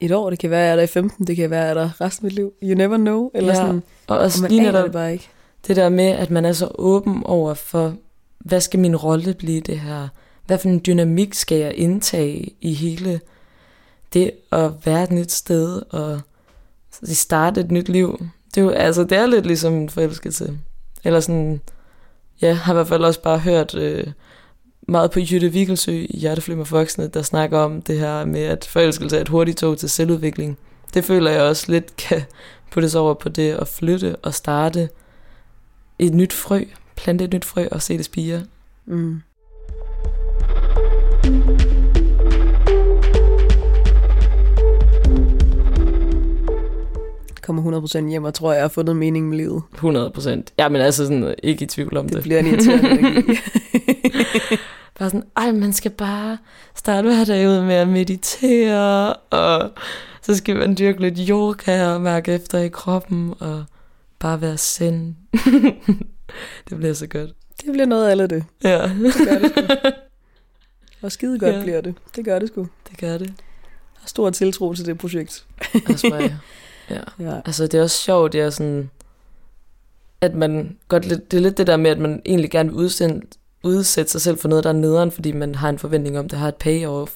et 0.00 0.12
år. 0.12 0.30
Det 0.30 0.38
kan 0.38 0.50
være, 0.50 0.60
jeg 0.60 0.72
er 0.72 0.76
der 0.76 0.82
i 0.82 0.86
15. 0.86 1.26
Det 1.26 1.36
kan 1.36 1.50
være, 1.50 1.60
jeg 1.62 1.70
er 1.70 1.74
der 1.74 2.00
resten 2.00 2.26
af 2.26 2.30
mit 2.30 2.32
liv. 2.32 2.52
You 2.62 2.74
never 2.74 2.96
know. 2.96 3.30
Eller 3.34 3.48
Ja, 3.54 3.54
sådan. 3.60 3.82
og 4.06 4.16
Og 4.16 4.22
også 4.24 4.42
man 4.42 4.50
lige 4.50 4.68
aner 4.68 4.82
det 4.82 4.92
bare 4.92 5.12
ikke. 5.12 5.28
det 5.66 5.76
der 5.76 5.88
med, 5.88 6.04
at 6.04 6.30
man 6.30 6.44
er 6.44 6.52
så 6.52 6.68
åben 6.74 7.22
over 7.24 7.54
for, 7.54 7.94
hvad 8.44 8.60
skal 8.60 8.80
min 8.80 8.96
rolle 8.96 9.34
blive 9.34 9.60
det 9.60 9.80
her? 9.80 10.08
Hvad 10.46 10.58
for 10.58 10.68
en 10.68 10.82
dynamik 10.86 11.34
skal 11.34 11.58
jeg 11.58 11.74
indtage 11.74 12.54
i 12.60 12.72
hele 12.72 13.20
det 14.12 14.30
at 14.52 14.70
være 14.84 15.02
et 15.02 15.10
nyt 15.10 15.32
sted 15.32 15.82
og 15.90 16.20
starte 17.04 17.60
et 17.60 17.70
nyt 17.70 17.88
liv? 17.88 18.26
Det 18.54 18.60
er 18.60 18.64
jo, 18.64 18.70
altså, 18.70 19.04
det 19.04 19.18
er 19.18 19.26
lidt 19.26 19.46
ligesom 19.46 19.74
en 19.74 19.90
forelskelse. 19.90 20.58
Eller 21.04 21.20
sådan, 21.20 21.60
ja, 22.42 22.52
har 22.52 22.72
i 22.72 22.74
hvert 22.74 22.88
fald 22.88 23.04
også 23.04 23.22
bare 23.22 23.38
hørt 23.38 23.74
øh, 23.74 24.06
meget 24.88 25.10
på 25.10 25.20
Jytte 25.20 25.48
Vigelsø 25.48 25.92
i 25.92 26.18
Hjerteflim 26.18 26.60
og 26.60 26.70
Voksne, 26.70 27.08
der 27.08 27.22
snakker 27.22 27.58
om 27.58 27.82
det 27.82 27.98
her 27.98 28.24
med, 28.24 28.42
at 28.42 28.64
forelskelse 28.64 29.16
er 29.16 29.20
et 29.20 29.28
hurtigt 29.28 29.58
tog 29.58 29.78
til 29.78 29.90
selvudvikling. 29.90 30.58
Det 30.94 31.04
føler 31.04 31.30
jeg 31.30 31.42
også 31.42 31.72
lidt 31.72 31.96
kan 31.96 32.22
puttes 32.70 32.94
over 32.94 33.14
på 33.14 33.28
det 33.28 33.52
at 33.52 33.68
flytte 33.68 34.16
og 34.16 34.34
starte 34.34 34.88
et 35.98 36.14
nyt 36.14 36.32
frø, 36.32 36.64
plante 36.96 37.24
et 37.24 37.32
nyt 37.32 37.44
frø 37.44 37.66
og 37.70 37.82
se 37.82 37.96
det 37.98 38.04
spire. 38.04 38.42
Mm. 38.86 39.22
Kommer 47.42 47.80
100% 47.82 48.08
hjem 48.08 48.24
og 48.24 48.34
tror, 48.34 48.52
jeg 48.52 48.62
har 48.62 48.68
fundet 48.68 48.96
mening 48.96 49.28
med 49.28 49.36
livet. 49.36 49.62
100 49.74 50.10
procent. 50.10 50.52
Ja, 50.58 50.68
men 50.68 50.80
altså 50.80 51.06
sådan, 51.06 51.34
ikke 51.42 51.64
i 51.64 51.66
tvivl 51.66 51.96
om 51.96 52.04
det. 52.04 52.14
Det 52.14 52.22
bliver 52.22 52.38
en 52.38 52.46
irriterende. 52.46 53.24
Bare 54.98 55.10
sådan, 55.10 55.24
ej, 55.36 55.52
man 55.52 55.72
skal 55.72 55.90
bare 55.90 56.38
starte 56.74 57.08
hver 57.08 57.24
dag 57.24 57.48
ud 57.48 57.60
med 57.60 57.74
at 57.74 57.88
meditere, 57.88 59.12
og 59.14 59.70
så 60.22 60.36
skal 60.36 60.56
man 60.56 60.76
dyrke 60.78 61.00
lidt 61.00 61.28
yoga 61.28 61.86
og 61.94 62.00
mærke 62.00 62.32
efter 62.32 62.58
i 62.58 62.68
kroppen, 62.68 63.34
og 63.40 63.64
bare 64.18 64.40
være 64.40 64.56
sind. 64.56 65.14
det 66.68 66.78
bliver 66.78 66.94
så 66.94 67.06
godt. 67.06 67.30
Det 67.64 67.72
bliver 67.72 67.86
noget 67.86 68.20
af 68.20 68.28
det. 68.28 68.44
Ja, 68.64 68.82
Det 68.82 69.14
gør 69.28 69.38
det 69.38 69.52
sgu. 69.56 69.90
Og 71.02 71.12
skide 71.12 71.38
godt 71.38 71.54
Ja. 71.56 71.62
bliver 71.62 71.80
det. 71.80 71.94
Det 72.16 72.24
gør 72.24 72.38
det 72.38 72.48
sgu. 72.48 72.60
Jeg 72.60 72.68
det 72.90 72.98
gør 72.98 73.18
det. 73.18 73.32
har 73.94 74.08
stor 74.08 74.30
tiltro 74.30 74.74
til 74.74 74.86
det 74.86 74.98
projekt. 74.98 75.44
Også 75.88 76.08
mig. 76.08 76.36
Ja. 76.90 77.00
Ja. 77.18 77.34
Altså, 77.46 77.66
det 77.66 77.74
er 77.78 77.82
også 77.82 78.02
sjovt, 78.02 78.32
det 78.32 78.40
er 78.40 78.50
sådan, 78.50 78.90
at 80.20 80.34
man 80.34 80.76
godt 80.88 81.04
lidt, 81.06 81.30
det 81.30 81.36
er 81.36 81.40
lidt 81.40 81.58
det 81.58 81.66
der 81.66 81.76
med, 81.76 81.90
at 81.90 81.98
man 81.98 82.22
egentlig 82.26 82.50
gerne 82.50 82.68
vil 82.68 82.78
udsende, 82.78 83.26
udsætte 83.62 84.12
sig 84.12 84.20
selv 84.20 84.38
for 84.38 84.48
noget, 84.48 84.64
der 84.64 84.70
er 84.70 84.74
nederen, 84.74 85.10
fordi 85.10 85.32
man 85.32 85.54
har 85.54 85.68
en 85.68 85.78
forventning 85.78 86.18
om, 86.18 86.24
at 86.24 86.30
det 86.30 86.38
har 86.38 86.48
et 86.48 86.54
payoff. 86.54 87.12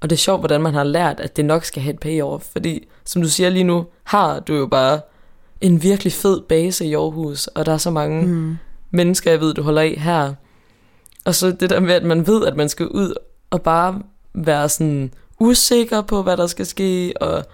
Og 0.00 0.10
det 0.10 0.16
er 0.16 0.20
sjovt, 0.20 0.40
hvordan 0.40 0.60
man 0.60 0.74
har 0.74 0.84
lært, 0.84 1.20
at 1.20 1.36
det 1.36 1.44
nok 1.44 1.64
skal 1.64 1.82
have 1.82 1.94
et 1.94 2.00
payoff, 2.00 2.44
fordi, 2.52 2.88
som 3.04 3.22
du 3.22 3.28
siger 3.28 3.48
lige 3.50 3.64
nu, 3.64 3.86
har 4.04 4.40
du 4.40 4.54
jo 4.54 4.66
bare 4.66 5.00
en 5.60 5.82
virkelig 5.82 6.12
fed 6.12 6.40
base 6.40 6.86
i 6.86 6.94
Aarhus, 6.94 7.46
og 7.46 7.66
der 7.66 7.72
er 7.72 7.78
så 7.78 7.90
mange 7.90 8.26
mm. 8.26 8.56
Mennesker, 8.90 9.30
jeg 9.30 9.40
ved, 9.40 9.54
du 9.54 9.62
holder 9.62 9.82
af 9.82 9.94
her. 9.98 10.34
Og 11.24 11.34
så 11.34 11.50
det 11.50 11.70
der 11.70 11.80
med, 11.80 11.94
at 11.94 12.04
man 12.04 12.26
ved, 12.26 12.46
at 12.46 12.56
man 12.56 12.68
skal 12.68 12.88
ud 12.88 13.14
og 13.50 13.62
bare 13.62 14.02
være 14.34 14.68
sådan 14.68 15.12
usikker 15.40 16.02
på, 16.02 16.22
hvad 16.22 16.36
der 16.36 16.46
skal 16.46 16.66
ske, 16.66 17.12
og 17.20 17.44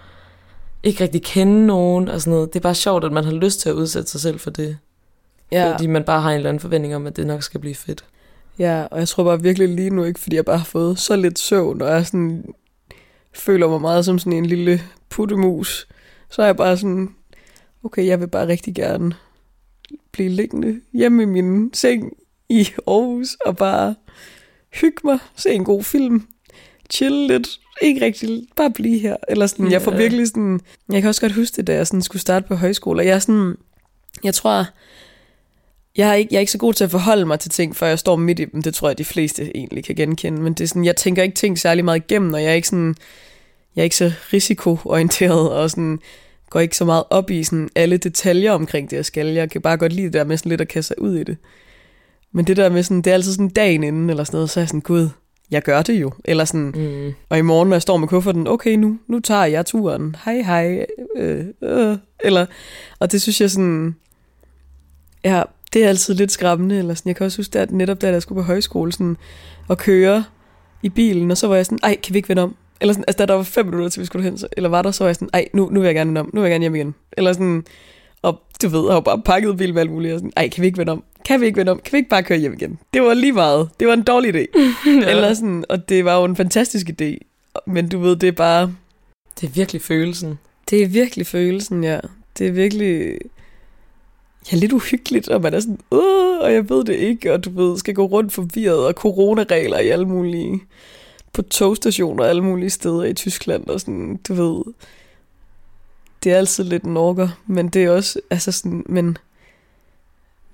ikke 0.83 1.03
rigtig 1.03 1.23
kende 1.23 1.67
nogen 1.67 2.09
og 2.09 2.21
sådan 2.21 2.33
noget. 2.33 2.53
Det 2.53 2.59
er 2.59 2.63
bare 2.63 2.75
sjovt, 2.75 3.05
at 3.05 3.13
man 3.13 3.25
har 3.25 3.33
lyst 3.33 3.61
til 3.61 3.69
at 3.69 3.75
udsætte 3.75 4.11
sig 4.11 4.21
selv 4.21 4.39
for 4.39 4.51
det. 4.51 4.79
Ja, 5.53 5.73
Fordi 5.73 5.87
man 5.87 6.05
bare 6.05 6.21
har 6.21 6.31
en 6.31 6.37
eller 6.37 6.49
anden 6.49 6.61
forventning 6.61 6.97
om, 6.97 7.07
at 7.07 7.17
det 7.17 7.27
nok 7.27 7.43
skal 7.43 7.61
blive 7.61 7.75
fedt. 7.75 8.05
ja, 8.59 8.85
og 8.91 8.99
jeg 8.99 9.09
tror 9.09 9.25
bare 9.25 9.43
virkelig 9.43 9.69
lige 9.69 9.91
nu 9.91 10.05
ikke, 10.05 10.21
fordi 10.21 10.37
jeg 10.37 10.45
bare 10.45 10.59
har 10.59 10.65
fået 10.65 10.99
så 10.99 11.17
lidt 11.17 11.39
søvn, 11.39 11.83
og 11.83 11.89
jeg 11.89 12.07
sådan, 12.07 12.45
føler 13.33 13.69
mig 13.69 13.81
meget 13.81 14.05
som 14.05 14.19
sådan 14.19 14.33
en 14.33 14.47
lille 14.47 14.81
puttemus. 15.11 15.87
Så 16.31 16.43
er 16.43 16.47
jeg 16.47 16.57
bare 16.57 16.77
sådan, 16.77 17.15
okay, 17.85 18.07
jeg 18.07 18.21
vil 18.21 18.29
bare 18.29 18.49
rigtig 18.49 18.75
gerne 18.75 19.13
blive 20.13 20.29
liggende 20.29 20.81
hjemme 20.93 21.23
i 21.23 21.27
min 21.27 21.75
seng 21.75 22.13
i 22.49 22.69
Aarhus, 22.87 23.37
og 23.47 23.57
bare 23.57 23.95
hygge 24.81 25.01
mig, 25.05 25.19
se 25.37 25.51
en 25.51 25.65
god 25.65 25.83
film, 25.83 26.27
chill 26.91 27.27
lidt, 27.27 27.49
ikke 27.83 28.05
rigtig, 28.05 28.47
bare 28.57 28.71
blive 28.71 28.99
her. 28.99 29.17
Eller 29.29 29.47
sådan, 29.47 29.71
jeg 29.71 29.83
får 29.83 29.91
virkelig 29.91 30.29
sådan, 30.29 30.61
jeg 30.89 31.03
kan 31.03 31.09
også 31.09 31.21
godt 31.21 31.33
huske 31.33 31.57
det, 31.57 31.67
da 31.67 31.75
jeg 31.75 31.87
sådan 31.87 32.03
skulle 32.03 32.23
starte 32.23 32.49
på 32.49 32.55
højskole, 32.55 33.01
og 33.01 33.07
jeg 33.07 33.15
er 33.15 33.19
sådan, 33.19 33.57
jeg 34.25 34.35
tror, 34.35 34.67
jeg 35.97 36.09
er, 36.11 36.15
ikke, 36.15 36.29
jeg 36.33 36.37
er 36.37 36.41
ikke 36.41 36.53
så 36.53 36.59
god 36.59 36.75
til 36.75 36.85
at 36.85 36.91
forholde 36.91 37.27
mig 37.27 37.41
til 37.41 37.51
ting, 37.51 37.77
før 37.77 37.87
jeg 37.87 37.99
står 37.99 38.17
midt 38.17 38.41
i 38.41 38.45
dem. 38.45 38.63
Det 38.63 38.75
tror 38.75 38.89
jeg, 38.89 38.99
de 38.99 39.05
fleste 39.05 39.57
egentlig 39.57 39.85
kan 39.85 39.95
genkende. 39.95 40.43
Men 40.43 40.55
det 40.55 40.65
er 40.65 40.69
sådan, 40.69 40.85
jeg 40.85 40.97
tænker 40.97 41.23
ikke 41.23 41.35
ting 41.35 41.59
særlig 41.59 41.85
meget 41.85 42.03
igennem, 42.05 42.35
og 42.35 42.43
jeg 42.43 42.51
er 42.51 42.55
ikke 42.55 42.69
sådan, 42.69 42.95
jeg 43.77 43.83
er 43.83 43.85
ikke 43.85 43.97
så 43.97 44.13
risikoorienteret, 44.33 45.51
og 45.51 45.71
sådan, 45.71 46.01
går 46.55 46.61
ikke 46.61 46.77
så 46.77 46.85
meget 46.85 47.05
op 47.11 47.31
i 47.31 47.45
sådan 47.45 47.69
alle 47.75 47.97
detaljer 47.97 48.53
omkring 48.53 48.91
det, 48.91 48.97
jeg 48.97 49.05
skal. 49.05 49.27
Jeg 49.27 49.51
kan 49.51 49.61
bare 49.61 49.77
godt 49.77 49.93
lide 49.93 50.05
det 50.07 50.13
der 50.13 50.25
med 50.25 50.37
sådan 50.37 50.51
lidt 50.51 50.61
at 50.61 50.69
kaste 50.69 50.89
sig 50.89 51.03
ud 51.03 51.17
i 51.17 51.25
det. 51.25 51.37
Men 52.33 52.45
det 52.47 52.57
der 52.57 52.69
med 52.69 52.83
sådan, 52.83 52.97
det 53.03 53.11
er 53.11 53.15
altid 53.15 53.33
sådan 53.33 53.49
dagen 53.49 53.85
inden, 53.85 54.11
eller 54.11 54.25
sådan 54.25 54.37
noget, 54.37 54.51
så 54.51 54.61
er 54.61 54.63
jeg 54.63 54.69
sådan, 54.69 54.81
gud, 54.81 55.09
jeg 55.51 55.63
gør 55.63 55.83
det 55.83 55.95
jo. 56.01 56.13
Eller 56.25 56.45
sådan, 56.45 56.73
Mm. 56.77 57.13
og 57.29 57.39
i 57.39 57.43
morgen, 57.43 57.69
når 57.69 57.75
jeg 57.77 57.83
står 57.83 57.97
med 57.97 58.09
kufferten, 58.09 58.47
okay, 58.49 58.75
nu, 58.75 58.99
nu 59.07 59.21
tager 59.21 59.45
jeg 59.45 59.67
turen. 59.67 60.17
Hej, 60.25 60.43
hej. 60.43 60.87
Øh, 61.17 61.45
øh. 61.63 61.97
Eller, 62.25 62.47
og 62.99 63.13
det 63.13 63.23
synes 63.23 63.41
jeg 63.41 63.51
sådan, 63.51 63.97
ja, 65.25 65.43
det 65.73 65.85
er 65.85 65.89
altid 65.89 66.15
lidt 66.15 66.33
skræmmende. 66.33 66.79
Eller 66.79 66.95
sådan. 66.95 67.09
Jeg 67.09 67.17
kan 67.17 67.25
også 67.27 67.39
huske, 67.39 67.61
at 67.61 67.71
netop 67.71 68.01
da 68.03 68.09
jeg 68.09 68.23
skulle 68.23 68.43
på 68.43 68.47
højskole 68.47 68.93
sådan, 68.93 69.17
og 69.69 69.79
køre 69.79 70.25
i 70.83 70.89
bilen, 70.89 71.31
og 71.31 71.37
så 71.37 71.47
var 71.49 71.57
jeg 71.57 71.67
sådan, 71.67 71.79
ej, 71.83 71.97
kan 72.03 72.13
vi 72.15 72.19
ikke 72.19 72.29
vende 72.29 72.43
om? 72.43 72.57
Eller 72.85 72.95
sådan, 72.95 73.05
altså 73.09 73.19
da 73.19 73.27
der 73.27 73.35
var 73.35 73.43
fem 73.43 73.67
minutter 73.67 73.89
til 73.89 74.01
vi 74.01 74.07
skulle 74.07 74.25
hen, 74.25 74.39
så, 74.39 74.49
eller 74.53 74.69
var 74.69 74.83
der, 74.83 74.91
så 74.91 75.05
var 75.05 75.09
jeg 75.09 75.15
sådan, 75.15 75.29
ej, 75.33 75.49
nu, 75.53 75.69
nu 75.71 75.81
vil 75.81 75.87
jeg 75.87 75.95
gerne 75.95 76.09
vende 76.09 76.21
om, 76.21 76.31
nu 76.33 76.41
vil 76.41 76.49
jeg 76.49 76.55
gerne 76.55 76.63
hjem 76.63 76.75
igen. 76.75 76.95
Eller 77.13 77.33
sådan, 77.33 77.65
og 78.23 78.41
du 78.63 78.69
ved, 78.69 78.85
jeg 78.85 78.93
har 78.93 79.01
bare 79.01 79.23
pakket 79.25 79.57
bil 79.57 79.75
med 79.75 79.83
alt 79.83 79.91
muligt, 79.91 80.15
og 80.15 80.19
sådan, 80.19 80.33
ej, 80.37 80.49
kan 80.49 80.63
vi 80.63 80.67
ikke 80.67 80.79
vende 80.79 80.93
om? 80.93 81.05
Kan 81.25 81.41
vi 81.41 81.47
ikke 81.47 81.57
vende 81.57 81.73
om? 81.73 81.81
Kan 81.85 81.93
vi 81.93 81.97
ikke 81.97 82.09
bare 82.09 82.23
køre 82.23 82.39
hjem 82.39 82.53
igen? 82.53 82.79
Det 82.95 83.03
var 83.03 83.15
lige 83.15 83.33
meget. 83.33 83.69
Det 83.81 83.89
var 83.89 83.95
en 83.95 84.03
dårlig 84.03 84.35
idé. 84.35 84.47
ja. 85.03 85.11
Eller 85.11 85.35
sådan, 85.35 85.65
og 85.69 85.89
det 85.89 86.05
var 86.05 86.19
jo 86.19 86.25
en 86.25 86.37
fantastisk 86.37 86.91
idé. 86.91 87.19
Men 87.67 87.89
du 87.89 87.99
ved, 87.99 88.17
det 88.17 88.29
er 88.29 88.33
bare... 88.33 88.75
Det 89.41 89.47
er 89.47 89.51
virkelig 89.51 89.83
følelsen. 89.83 90.39
Det 90.71 90.83
er 90.83 90.87
virkelig 90.89 91.27
følelsen, 91.27 91.85
ja. 91.85 92.01
Det 92.39 92.47
er 92.47 92.53
virkelig 92.53 93.19
ja, 94.53 94.57
lidt 94.57 94.73
uhyggeligt, 94.73 95.29
og 95.29 95.41
man 95.41 95.55
er 95.55 95.61
sådan, 95.61 95.79
Åh, 95.91 96.39
og 96.41 96.53
jeg 96.53 96.69
ved 96.69 96.85
det 96.85 96.95
ikke, 96.95 97.33
og 97.33 97.45
du 97.45 97.51
ved, 97.51 97.79
skal 97.79 97.95
gå 97.95 98.07
rundt 98.07 98.33
forvirret, 98.33 98.87
og 98.87 98.93
coronaregler 98.93 99.79
i 99.79 99.89
alle 99.89 100.07
mulige, 100.07 100.61
på 101.35 101.43
togstationer 101.43 102.25
alle 102.25 102.43
mulige 102.43 102.71
steder 102.71 103.05
i 103.05 103.15
Tyskland, 103.15 103.67
og 103.67 103.81
sådan, 103.81 104.17
du 104.17 104.35
ved, 104.35 104.75
det 106.25 106.33
er 106.33 106.37
altid 106.37 106.65
lidt 106.65 106.83
en 106.83 106.97
orker, 106.97 107.29
men 107.47 107.69
det 107.69 107.85
er 107.85 107.91
også, 107.91 108.21
altså 108.31 108.53
sådan, 108.53 108.85
men, 108.89 109.19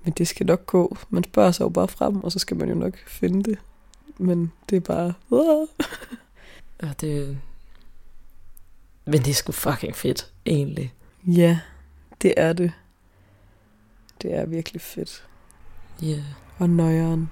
men 0.03 0.13
det 0.17 0.27
skal 0.27 0.45
nok 0.45 0.65
gå. 0.65 0.97
Man 1.09 1.23
spørger 1.23 1.51
sig 1.51 1.63
jo 1.63 1.69
bare 1.69 1.87
frem, 1.87 2.23
og 2.23 2.31
så 2.31 2.39
skal 2.39 2.57
man 2.57 2.69
jo 2.69 2.75
nok 2.75 2.97
finde 3.07 3.43
det. 3.43 3.59
Men 4.17 4.51
det 4.69 4.75
er 4.75 4.79
bare. 4.79 5.13
Ja, 6.83 6.93
det, 7.01 7.37
men 9.05 9.19
det 9.19 9.27
er 9.27 9.33
sgu 9.33 9.51
fucking 9.51 9.95
fedt, 9.95 10.31
egentlig. 10.45 10.93
Ja, 11.27 11.59
det 12.21 12.33
er 12.37 12.53
det. 12.53 12.71
Det 14.21 14.33
er 14.33 14.45
virkelig 14.45 14.81
fedt. 14.81 15.23
Ja. 16.01 16.07
Yeah. 16.07 16.23
Og 16.57 16.69
nøjeren. 16.69 17.29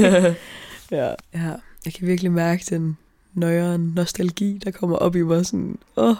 ja. 0.90 1.14
ja. 1.34 1.54
Jeg 1.84 1.92
kan 1.92 2.06
virkelig 2.06 2.32
mærke 2.32 2.64
den 2.70 2.96
nøjeren 3.34 3.92
nostalgi, 3.96 4.60
der 4.64 4.70
kommer 4.70 4.96
op 4.96 5.16
i 5.16 5.22
mig 5.22 5.46
sådan, 5.46 5.78
åh, 5.96 6.08
oh, 6.08 6.16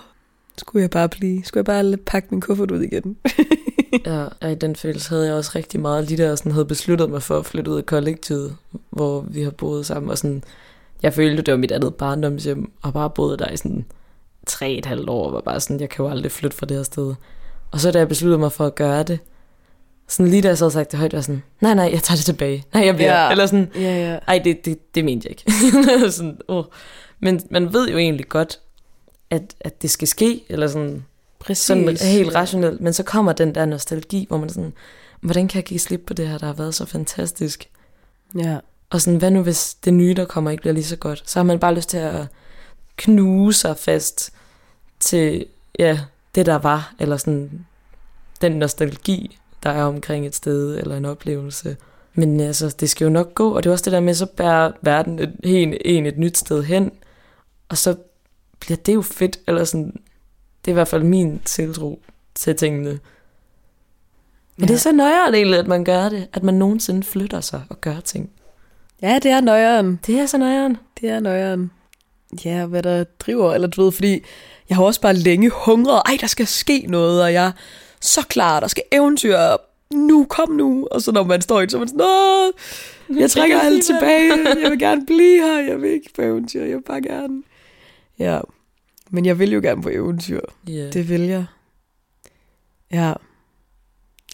skulle 0.59 0.83
jeg 0.83 0.90
bare 0.90 1.09
blive, 1.09 1.44
skulle 1.44 1.59
jeg 1.59 1.64
bare 1.64 1.97
pakke 1.97 2.28
min 2.30 2.40
kuffert 2.40 2.71
ud 2.71 2.80
igen. 2.80 3.16
ja, 4.06 4.26
og 4.40 4.52
i 4.52 4.54
den 4.54 4.76
følelse 4.76 5.11
havde 5.11 5.26
jeg 5.26 5.35
også 5.35 5.52
rigtig 5.54 5.80
meget 5.80 6.09
lige 6.09 6.23
der 6.23 6.37
sådan 6.37 6.52
havde 6.52 6.64
besluttet 6.64 7.11
mig 7.11 7.23
for 7.23 7.38
at 7.38 7.47
flytte 7.47 7.71
ud 7.71 7.76
af 7.76 7.87
kollektivet, 7.87 8.56
hvor 8.90 9.21
vi 9.21 9.42
har 9.42 9.50
boet 9.50 9.87
sammen, 9.87 10.11
og 10.11 10.18
sådan, 10.18 10.44
jeg 11.02 11.14
følte, 11.14 11.42
det 11.42 11.52
var 11.52 11.59
mit 11.59 11.73
andet 11.73 11.94
barndomshjem, 11.94 12.73
og 12.83 12.92
bare 12.92 13.11
boet 13.11 13.38
der 13.38 13.50
i 13.50 13.56
sådan 13.56 13.85
tre 14.47 14.73
et 14.73 14.87
halvt 14.87 15.09
år, 15.09 15.26
og 15.26 15.33
var 15.33 15.40
bare 15.40 15.61
sådan, 15.61 15.80
jeg 15.80 15.88
kan 15.88 16.04
jo 16.04 16.11
aldrig 16.11 16.33
flytte 16.33 16.56
fra 16.56 16.66
det 16.66 16.76
her 16.76 16.85
sted. 16.85 17.14
Og 17.71 17.80
så 17.80 17.90
da 17.90 17.99
jeg 17.99 18.09
besluttede 18.09 18.38
mig 18.38 18.52
for 18.52 18.66
at 18.66 18.75
gøre 18.75 19.02
det, 19.02 19.18
sådan 20.08 20.30
lige 20.30 20.42
da 20.42 20.49
jeg 20.49 20.58
så 20.58 20.64
havde 20.64 20.73
sagt 20.73 20.90
det 20.90 20.99
højt, 20.99 21.12
var 21.12 21.20
sådan, 21.20 21.42
nej, 21.61 21.75
nej, 21.75 21.90
jeg 21.92 22.02
tager 22.02 22.16
det 22.16 22.25
tilbage. 22.25 22.64
Nej, 22.75 22.84
jeg 22.87 22.94
bliver. 22.94 23.23
Ja. 23.25 23.30
Eller 23.30 23.46
sådan, 23.46 23.70
ja, 23.75 24.11
ja. 24.11 24.18
ej, 24.26 24.40
det, 24.44 24.64
det, 24.64 24.94
det 24.94 25.04
mente 25.04 25.28
jeg 25.28 25.30
ikke. 25.30 26.11
sådan, 26.16 26.38
oh. 26.49 26.64
Men 27.20 27.40
man 27.50 27.73
ved 27.73 27.88
jo 27.88 27.99
egentlig 27.99 28.28
godt, 28.28 28.61
at, 29.30 29.54
at 29.61 29.82
det 29.82 29.90
skal 29.90 30.08
ske, 30.08 30.44
eller 30.49 30.66
sådan, 30.66 31.04
Præcis. 31.38 31.64
sådan 31.64 31.96
helt 31.96 32.34
rationelt. 32.34 32.80
Men 32.80 32.92
så 32.92 33.02
kommer 33.02 33.32
den 33.32 33.54
der 33.54 33.64
nostalgi, 33.64 34.25
hvor 34.28 34.38
man 34.38 34.49
sådan, 34.49 34.73
hvordan 35.20 35.49
kan 35.49 35.56
jeg 35.56 35.64
give 35.64 35.80
slip 35.80 36.02
på 36.06 36.14
det 36.14 36.28
her, 36.28 36.38
der 36.38 36.46
har 36.46 36.52
været 36.52 36.75
så 36.75 36.87
fantastisk? 36.87 37.68
Ja. 38.38 38.58
Og 38.90 39.00
sådan, 39.00 39.18
hvad 39.18 39.30
nu 39.30 39.42
hvis 39.42 39.75
det 39.75 39.94
nye, 39.94 40.14
der 40.14 40.25
kommer, 40.25 40.50
ikke 40.50 40.61
bliver 40.61 40.75
lige 40.75 40.84
så 40.84 40.96
godt? 40.96 41.23
Så 41.26 41.38
har 41.38 41.44
man 41.44 41.58
bare 41.58 41.75
lyst 41.75 41.88
til 41.88 41.96
at 41.96 42.26
knuse 42.96 43.61
sig 43.61 43.78
fast 43.78 44.32
til, 45.00 45.46
ja, 45.78 46.00
det 46.34 46.46
der 46.46 46.58
var, 46.58 46.94
eller 46.99 47.16
sådan, 47.16 47.66
den 48.40 48.52
nostalgi, 48.52 49.38
der 49.64 49.71
er 49.71 49.85
omkring 49.85 50.26
et 50.26 50.35
sted 50.35 50.78
eller 50.78 50.97
en 50.97 51.04
oplevelse. 51.04 51.76
Men 52.14 52.40
altså, 52.40 52.76
det 52.80 52.90
skal 52.90 53.04
jo 53.04 53.11
nok 53.11 53.35
gå, 53.35 53.50
og 53.50 53.62
det 53.62 53.71
er 53.71 53.73
også 53.73 53.85
det 53.85 53.92
der 53.92 54.00
med, 54.00 54.14
så 54.14 54.26
bærer 54.26 54.73
verden 54.83 55.18
et, 55.18 55.37
en, 55.42 55.75
en 55.85 56.06
et 56.06 56.18
nyt 56.18 56.38
sted 56.38 56.62
hen, 56.62 56.92
og 57.68 57.78
så 57.78 57.97
bliver 58.61 58.76
det 58.76 58.94
jo 58.94 59.02
fedt, 59.02 59.38
eller 59.46 59.64
sådan, 59.64 59.92
det 60.64 60.70
er 60.70 60.72
i 60.72 60.74
hvert 60.74 60.88
fald 60.88 61.03
min 61.03 61.40
tiltro 61.44 62.03
til 62.35 62.57
tingene. 62.57 62.98
Men 64.57 64.61
ja. 64.61 64.66
det 64.66 64.74
er 64.74 64.79
så 64.79 64.92
nøjere 64.92 65.35
egentlig, 65.35 65.59
at 65.59 65.66
man 65.66 65.85
gør 65.85 66.09
det, 66.09 66.29
at 66.33 66.42
man 66.42 66.55
nogensinde 66.55 67.03
flytter 67.03 67.40
sig 67.40 67.62
og 67.68 67.81
gør 67.81 68.00
ting. 68.00 68.31
Ja, 69.03 69.18
det 69.22 69.31
er 69.31 69.40
nøjeren. 69.40 70.00
Det 70.07 70.18
er 70.18 70.27
så 70.27 70.38
nøjeren. 70.38 70.77
Det 71.00 71.09
er 71.09 71.20
nøjeren. 71.20 71.70
Ja, 72.44 72.66
hvad 72.66 72.83
der 72.83 73.05
driver, 73.05 73.55
eller 73.55 73.68
du 73.68 73.85
ved, 73.85 73.92
fordi 73.92 74.20
jeg 74.68 74.77
har 74.77 74.85
også 74.85 75.00
bare 75.00 75.14
længe 75.14 75.50
hungret, 75.50 76.03
ej, 76.07 76.16
der 76.20 76.27
skal 76.27 76.46
ske 76.46 76.87
noget, 76.88 77.22
og 77.22 77.33
jeg 77.33 77.53
så 78.05 78.23
klar, 78.29 78.61
der 78.61 78.67
skal 78.67 78.83
eventyr 78.93 79.38
nu, 79.90 80.27
kom 80.31 80.51
nu. 80.51 80.88
Og 80.90 81.03
så 81.03 81.12
når 81.12 81.25
man 81.25 81.40
står 81.40 81.61
i 81.61 81.69
så 81.69 81.77
er 81.77 81.79
man 81.79 81.88
sådan, 81.88 83.21
jeg 83.21 83.31
trækker 83.31 83.61
alt 83.61 83.85
tilbage, 83.85 84.33
jeg 84.62 84.71
vil 84.71 84.79
gerne 84.79 85.07
blive 85.07 85.43
her, 85.43 85.59
jeg 85.59 85.83
vil 85.83 85.90
ikke 85.90 86.11
på 86.14 86.23
eventyr, 86.23 86.64
jeg 86.64 86.77
vil 86.77 86.83
bare 86.83 87.03
gerne. 87.03 87.43
Ja, 88.19 88.40
men 89.11 89.27
jeg 89.27 89.38
vil 89.38 89.53
jo 89.53 89.61
gerne 89.61 89.83
på 89.83 89.88
eventyr. 89.88 90.40
Yeah. 90.69 90.93
Det 90.93 91.09
vil 91.09 91.21
jeg. 91.21 91.45
Ja. 92.93 93.12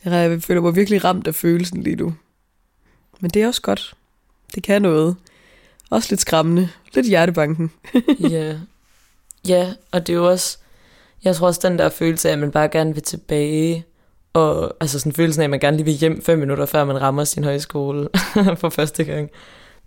Jeg 0.05 0.43
føler 0.43 0.61
mig 0.61 0.77
virkelig 0.77 1.05
ramt 1.05 1.27
af 1.27 1.35
følelsen 1.35 1.83
lige 1.83 1.97
nu. 1.97 2.15
Men 3.21 3.31
det 3.31 3.43
er 3.43 3.47
også 3.47 3.63
godt. 3.63 3.95
Det 4.55 4.63
kan 4.63 4.83
noget. 4.83 5.17
Også 5.91 6.09
lidt 6.11 6.21
skræmmende. 6.21 6.69
Lidt 6.95 7.07
hjertebanken. 7.07 7.71
ja. 8.31 8.57
Ja, 9.49 9.75
og 9.91 10.07
det 10.07 10.13
er 10.13 10.17
jo 10.17 10.29
også 10.29 10.59
jeg 11.25 11.37
tror 11.37 11.47
også, 11.47 11.69
den 11.69 11.79
der 11.79 11.89
følelse 11.89 12.29
af, 12.29 12.33
at 12.33 12.39
man 12.39 12.51
bare 12.51 12.69
gerne 12.69 12.95
vil 12.95 13.03
tilbage, 13.03 13.85
og 14.33 14.77
altså 14.81 14.99
sådan 14.99 15.13
følelsen 15.13 15.43
af, 15.43 15.45
at 15.45 15.51
man 15.51 15.61
gerne 15.61 15.77
lige 15.77 15.85
vil 15.85 15.95
hjem 15.95 16.23
fem 16.23 16.39
minutter, 16.39 16.67
før 16.67 16.85
man 16.85 17.01
rammer 17.01 17.25
sin 17.25 17.45
højskole 17.45 18.09
for 18.61 18.69
første 18.69 19.05
gang. 19.05 19.31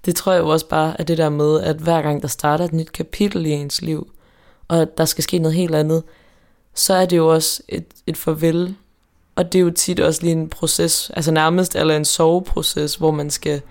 Det 0.05 0.15
tror 0.15 0.31
jeg 0.31 0.41
jo 0.41 0.49
også 0.49 0.67
bare 0.67 0.95
er 0.99 1.03
det 1.03 1.17
der 1.17 1.29
med, 1.29 1.61
at 1.61 1.75
hver 1.75 2.01
gang 2.01 2.21
der 2.21 2.27
starter 2.27 2.65
et 2.65 2.73
nyt 2.73 2.91
kapitel 2.91 3.45
i 3.45 3.49
ens 3.49 3.81
liv, 3.81 4.11
og 4.67 4.81
at 4.81 4.97
der 4.97 5.05
skal 5.05 5.23
ske 5.23 5.39
noget 5.39 5.55
helt 5.55 5.75
andet, 5.75 6.03
så 6.73 6.93
er 6.93 7.05
det 7.05 7.17
jo 7.17 7.33
også 7.33 7.63
et, 7.69 7.85
et 8.07 8.17
farvel. 8.17 8.75
Og 9.35 9.53
det 9.53 9.59
er 9.59 9.63
jo 9.63 9.71
tit 9.71 9.99
også 9.99 10.21
lige 10.21 10.31
en 10.31 10.49
proces, 10.49 11.11
altså 11.13 11.31
nærmest 11.31 11.75
eller 11.75 11.95
en 11.95 12.05
soveproces, 12.05 12.95
hvor 12.95 13.11
man 13.11 13.29
skal 13.29 13.61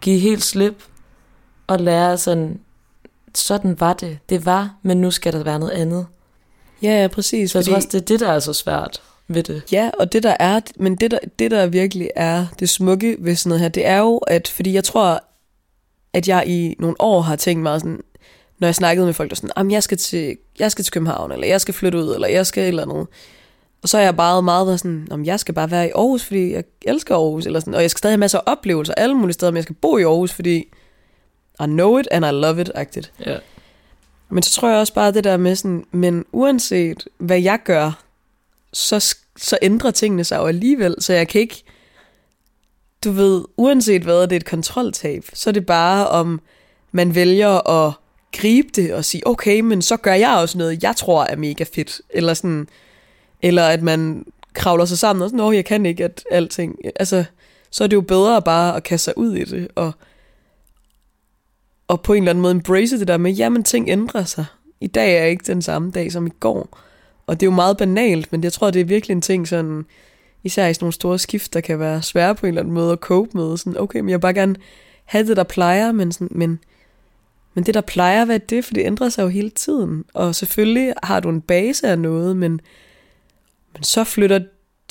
give 0.00 0.18
helt 0.18 0.42
slip 0.42 0.84
og 1.66 1.80
lære 1.80 2.18
sådan, 2.18 2.60
sådan 3.34 3.80
var 3.80 3.92
det. 3.92 4.18
Det 4.28 4.46
var, 4.46 4.74
men 4.82 5.00
nu 5.00 5.10
skal 5.10 5.32
der 5.32 5.42
være 5.42 5.58
noget 5.58 5.72
andet. 5.72 6.06
Ja, 6.82 7.00
ja, 7.00 7.08
præcis. 7.08 7.50
Så 7.50 7.58
jeg 7.58 7.64
fordi... 7.64 7.70
tror 7.70 7.76
også, 7.76 7.88
det 7.92 8.00
er 8.00 8.04
det, 8.04 8.20
der 8.20 8.28
er 8.32 8.38
så 8.38 8.52
svært 8.52 9.02
ved 9.28 9.42
det. 9.42 9.62
Ja, 9.72 9.90
og 9.98 10.12
det 10.12 10.22
der 10.22 10.36
er, 10.40 10.60
men 10.76 10.96
det 10.96 11.10
der, 11.10 11.18
det 11.38 11.50
der 11.50 11.66
virkelig 11.66 12.10
er 12.16 12.46
det 12.58 12.68
smukke 12.68 13.16
ved 13.18 13.36
sådan 13.36 13.48
noget 13.48 13.60
her, 13.60 13.68
det 13.68 13.86
er 13.86 13.98
jo, 13.98 14.16
at 14.16 14.48
fordi 14.48 14.72
jeg 14.72 14.84
tror, 14.84 15.24
at 16.12 16.28
jeg 16.28 16.44
i 16.46 16.76
nogle 16.78 16.96
år 16.98 17.20
har 17.20 17.36
tænkt 17.36 17.62
meget 17.62 17.80
sådan, 17.80 18.00
når 18.58 18.68
jeg 18.68 18.74
snakkede 18.74 19.06
med 19.06 19.14
folk, 19.14 19.30
der 19.30 19.36
sådan, 19.36 19.50
jamen 19.56 19.70
jeg 19.70 19.82
skal 19.82 19.98
til, 19.98 20.36
jeg 20.58 20.72
skal 20.72 20.84
til 20.84 20.92
København, 20.92 21.32
eller 21.32 21.46
jeg 21.46 21.60
skal 21.60 21.74
flytte 21.74 21.98
ud, 21.98 22.14
eller 22.14 22.28
jeg 22.28 22.46
skal 22.46 22.62
et 22.62 22.68
eller 22.68 22.82
andet. 22.82 23.06
Og 23.82 23.88
så 23.88 23.98
er 23.98 24.02
jeg 24.02 24.16
bare 24.16 24.42
meget 24.42 24.66
været 24.66 24.80
sådan, 24.80 25.08
om 25.10 25.24
jeg 25.24 25.40
skal 25.40 25.54
bare 25.54 25.70
være 25.70 25.86
i 25.86 25.90
Aarhus, 25.90 26.24
fordi 26.24 26.52
jeg 26.52 26.64
elsker 26.82 27.14
Aarhus, 27.14 27.46
eller 27.46 27.60
sådan, 27.60 27.74
og 27.74 27.82
jeg 27.82 27.90
skal 27.90 27.98
stadig 27.98 28.12
have 28.12 28.18
masser 28.20 28.38
af 28.38 28.52
oplevelser 28.52 28.94
alle 28.94 29.14
mulige 29.14 29.34
steder, 29.34 29.52
men 29.52 29.56
jeg 29.56 29.64
skal 29.64 29.74
bo 29.74 29.98
i 29.98 30.02
Aarhus, 30.02 30.32
fordi 30.32 30.56
I 31.60 31.64
know 31.64 31.98
it 31.98 32.08
and 32.10 32.26
I 32.26 32.30
love 32.30 32.60
it-agtigt. 32.60 33.12
Ja. 33.26 33.36
Men 34.30 34.42
så 34.42 34.50
tror 34.50 34.68
jeg 34.68 34.78
også 34.78 34.94
bare 34.94 35.12
det 35.12 35.24
der 35.24 35.36
med 35.36 35.56
sådan, 35.56 35.84
men 35.90 36.24
uanset 36.32 37.08
hvad 37.18 37.40
jeg 37.40 37.58
gør, 37.64 38.02
så, 38.72 39.16
så 39.36 39.58
ændrer 39.62 39.90
tingene 39.90 40.24
sig 40.24 40.36
jo 40.36 40.46
alligevel, 40.46 40.94
så 40.98 41.12
jeg 41.12 41.28
kan 41.28 41.40
ikke, 41.40 41.64
du 43.04 43.10
ved, 43.10 43.44
uanset 43.56 44.02
hvad 44.02 44.22
det 44.22 44.32
er 44.32 44.36
et 44.36 44.44
kontroltab, 44.44 45.24
så 45.32 45.50
er 45.50 45.52
det 45.52 45.66
bare 45.66 46.08
om 46.08 46.40
man 46.92 47.14
vælger 47.14 47.68
at 47.68 47.92
gribe 48.32 48.68
det 48.76 48.94
og 48.94 49.04
sige, 49.04 49.26
okay, 49.26 49.60
men 49.60 49.82
så 49.82 49.96
gør 49.96 50.14
jeg 50.14 50.36
også 50.36 50.58
noget, 50.58 50.82
jeg 50.82 50.96
tror 50.96 51.24
er 51.24 51.36
mega 51.36 51.64
fedt, 51.74 52.00
eller 52.10 52.34
sådan, 52.34 52.68
eller 53.42 53.64
at 53.64 53.82
man 53.82 54.26
kravler 54.52 54.84
sig 54.84 54.98
sammen 54.98 55.22
og 55.22 55.28
sådan, 55.28 55.40
åh, 55.40 55.54
jeg 55.54 55.64
kan 55.64 55.86
ikke 55.86 56.04
at 56.04 56.24
alting, 56.30 56.76
altså, 56.96 57.24
så 57.70 57.84
er 57.84 57.88
det 57.88 57.96
jo 57.96 58.00
bedre 58.00 58.42
bare 58.42 58.76
at 58.76 58.82
kaste 58.82 59.04
sig 59.04 59.18
ud 59.18 59.34
i 59.34 59.44
det, 59.44 59.68
og 59.74 59.92
og 61.88 62.00
på 62.02 62.12
en 62.12 62.22
eller 62.22 62.30
anden 62.30 62.42
måde 62.42 62.52
embrace 62.52 62.98
det 62.98 63.08
der 63.08 63.16
med, 63.16 63.32
jamen 63.32 63.62
ting 63.62 63.88
ændrer 63.88 64.24
sig. 64.24 64.44
I 64.80 64.86
dag 64.86 65.18
er 65.18 65.24
ikke 65.24 65.44
den 65.46 65.62
samme 65.62 65.90
dag 65.90 66.12
som 66.12 66.26
i 66.26 66.30
går. 66.40 66.78
Og 67.26 67.40
det 67.40 67.46
er 67.46 67.50
jo 67.50 67.54
meget 67.54 67.76
banalt, 67.76 68.32
men 68.32 68.44
jeg 68.44 68.52
tror, 68.52 68.70
det 68.70 68.80
er 68.80 68.84
virkelig 68.84 69.14
en 69.14 69.20
ting 69.20 69.48
sådan, 69.48 69.86
især 70.44 70.66
i 70.66 70.74
sådan 70.74 70.84
nogle 70.84 70.92
store 70.92 71.18
skift, 71.18 71.54
der 71.54 71.60
kan 71.60 71.78
være 71.78 72.02
svære 72.02 72.34
på 72.34 72.46
en 72.46 72.48
eller 72.48 72.62
anden 72.62 72.74
måde 72.74 72.92
at 72.92 72.98
cope 72.98 73.30
med. 73.34 73.56
Sådan, 73.56 73.80
okay, 73.80 74.00
men 74.00 74.08
jeg 74.08 74.16
vil 74.16 74.20
bare 74.20 74.34
gerne 74.34 74.56
have 75.04 75.26
det, 75.26 75.36
der 75.36 75.42
plejer, 75.42 75.92
men, 75.92 76.12
sådan, 76.12 76.28
men, 76.30 76.58
men 77.54 77.64
det, 77.64 77.74
der 77.74 77.80
plejer, 77.80 78.24
hvad 78.24 78.34
er 78.34 78.38
det? 78.38 78.64
For 78.64 78.74
det 78.74 78.86
ændrer 78.86 79.08
sig 79.08 79.22
jo 79.22 79.28
hele 79.28 79.50
tiden. 79.50 80.04
Og 80.14 80.34
selvfølgelig 80.34 80.94
har 81.02 81.20
du 81.20 81.28
en 81.28 81.40
base 81.40 81.88
af 81.88 81.98
noget, 81.98 82.36
men, 82.36 82.60
men 83.72 83.82
så 83.82 84.04
flytter 84.04 84.40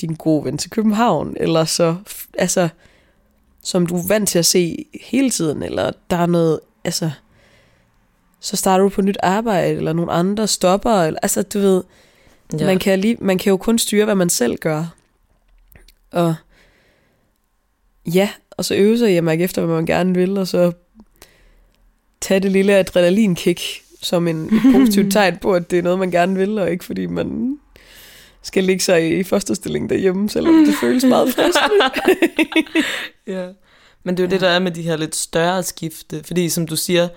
din 0.02 0.16
gode 0.16 0.46
ven 0.46 0.58
til 0.58 0.70
København, 0.70 1.38
eller 1.40 1.66
så, 1.66 1.96
altså, 2.38 2.70
som 3.64 3.86
du 3.88 3.98
er 3.98 4.08
vant 4.08 4.30
til 4.30 4.40
at 4.40 4.46
se 4.46 4.86
hele 5.02 5.30
tiden, 5.30 5.64
eller 5.64 5.92
der 6.10 6.18
er 6.18 6.26
noget 6.26 6.60
altså, 6.88 7.12
så 8.40 8.56
starter 8.56 8.84
du 8.84 8.90
på 8.90 9.02
nyt 9.02 9.18
arbejde, 9.24 9.74
eller 9.74 9.94
nogle 9.94 10.12
andre 10.12 10.48
stopper, 10.48 11.04
eller, 11.04 11.20
altså 11.24 11.42
du 11.42 11.60
ved, 11.60 11.84
ja. 12.60 12.66
man, 12.66 12.80
kan 12.80 13.00
lige, 13.00 13.18
man 13.20 13.38
kan 13.38 13.50
jo 13.50 13.58
kun 13.58 13.80
styre, 13.80 14.06
hvad 14.06 14.16
man 14.16 14.30
selv 14.30 14.58
gør. 14.58 14.86
Og, 16.12 16.36
ja, 18.14 18.30
og 18.52 18.66
så 18.66 18.76
øve 18.76 18.98
sig 18.98 19.24
mærke 19.24 19.44
efter, 19.44 19.66
hvad 19.66 19.76
man 19.76 19.86
gerne 19.86 20.14
vil, 20.14 20.38
og 20.38 20.48
så 20.48 20.72
tage 22.22 22.40
det 22.40 22.52
lille 22.52 22.74
adrenalinkick 22.74 23.62
som 24.02 24.28
en 24.28 24.46
et 24.46 24.62
positivt 24.76 25.14
tegn 25.14 25.38
på, 25.38 25.54
at 25.54 25.72
det 25.72 25.80
er 25.80 25.84
noget, 25.84 26.00
man 26.00 26.12
gerne 26.12 26.36
vil, 26.36 26.60
og 26.60 26.72
ikke 26.72 26.86
fordi 26.86 27.06
man 27.06 27.58
skal 28.42 28.64
ligge 28.64 28.84
sig 28.84 29.20
i 29.20 29.24
fosterstilling 29.24 29.90
derhjemme, 29.90 30.30
selvom 30.30 30.66
det 30.66 30.76
føles 30.82 31.04
meget 31.04 31.30
fristende. 31.34 31.92
ja. 33.28 33.48
Men 34.08 34.18
det 34.18 34.24
er 34.24 34.28
jo 34.28 34.30
ja. 34.30 34.34
det, 34.34 34.42
der 34.42 34.48
er 34.48 34.60
med 34.60 34.72
de 34.72 34.82
her 34.82 34.98
lidt 34.98 35.16
større 35.16 35.64
skifte. 35.64 36.24
Fordi 36.24 36.50
som 36.50 36.68
du 36.68 36.76
siger, 36.76 37.08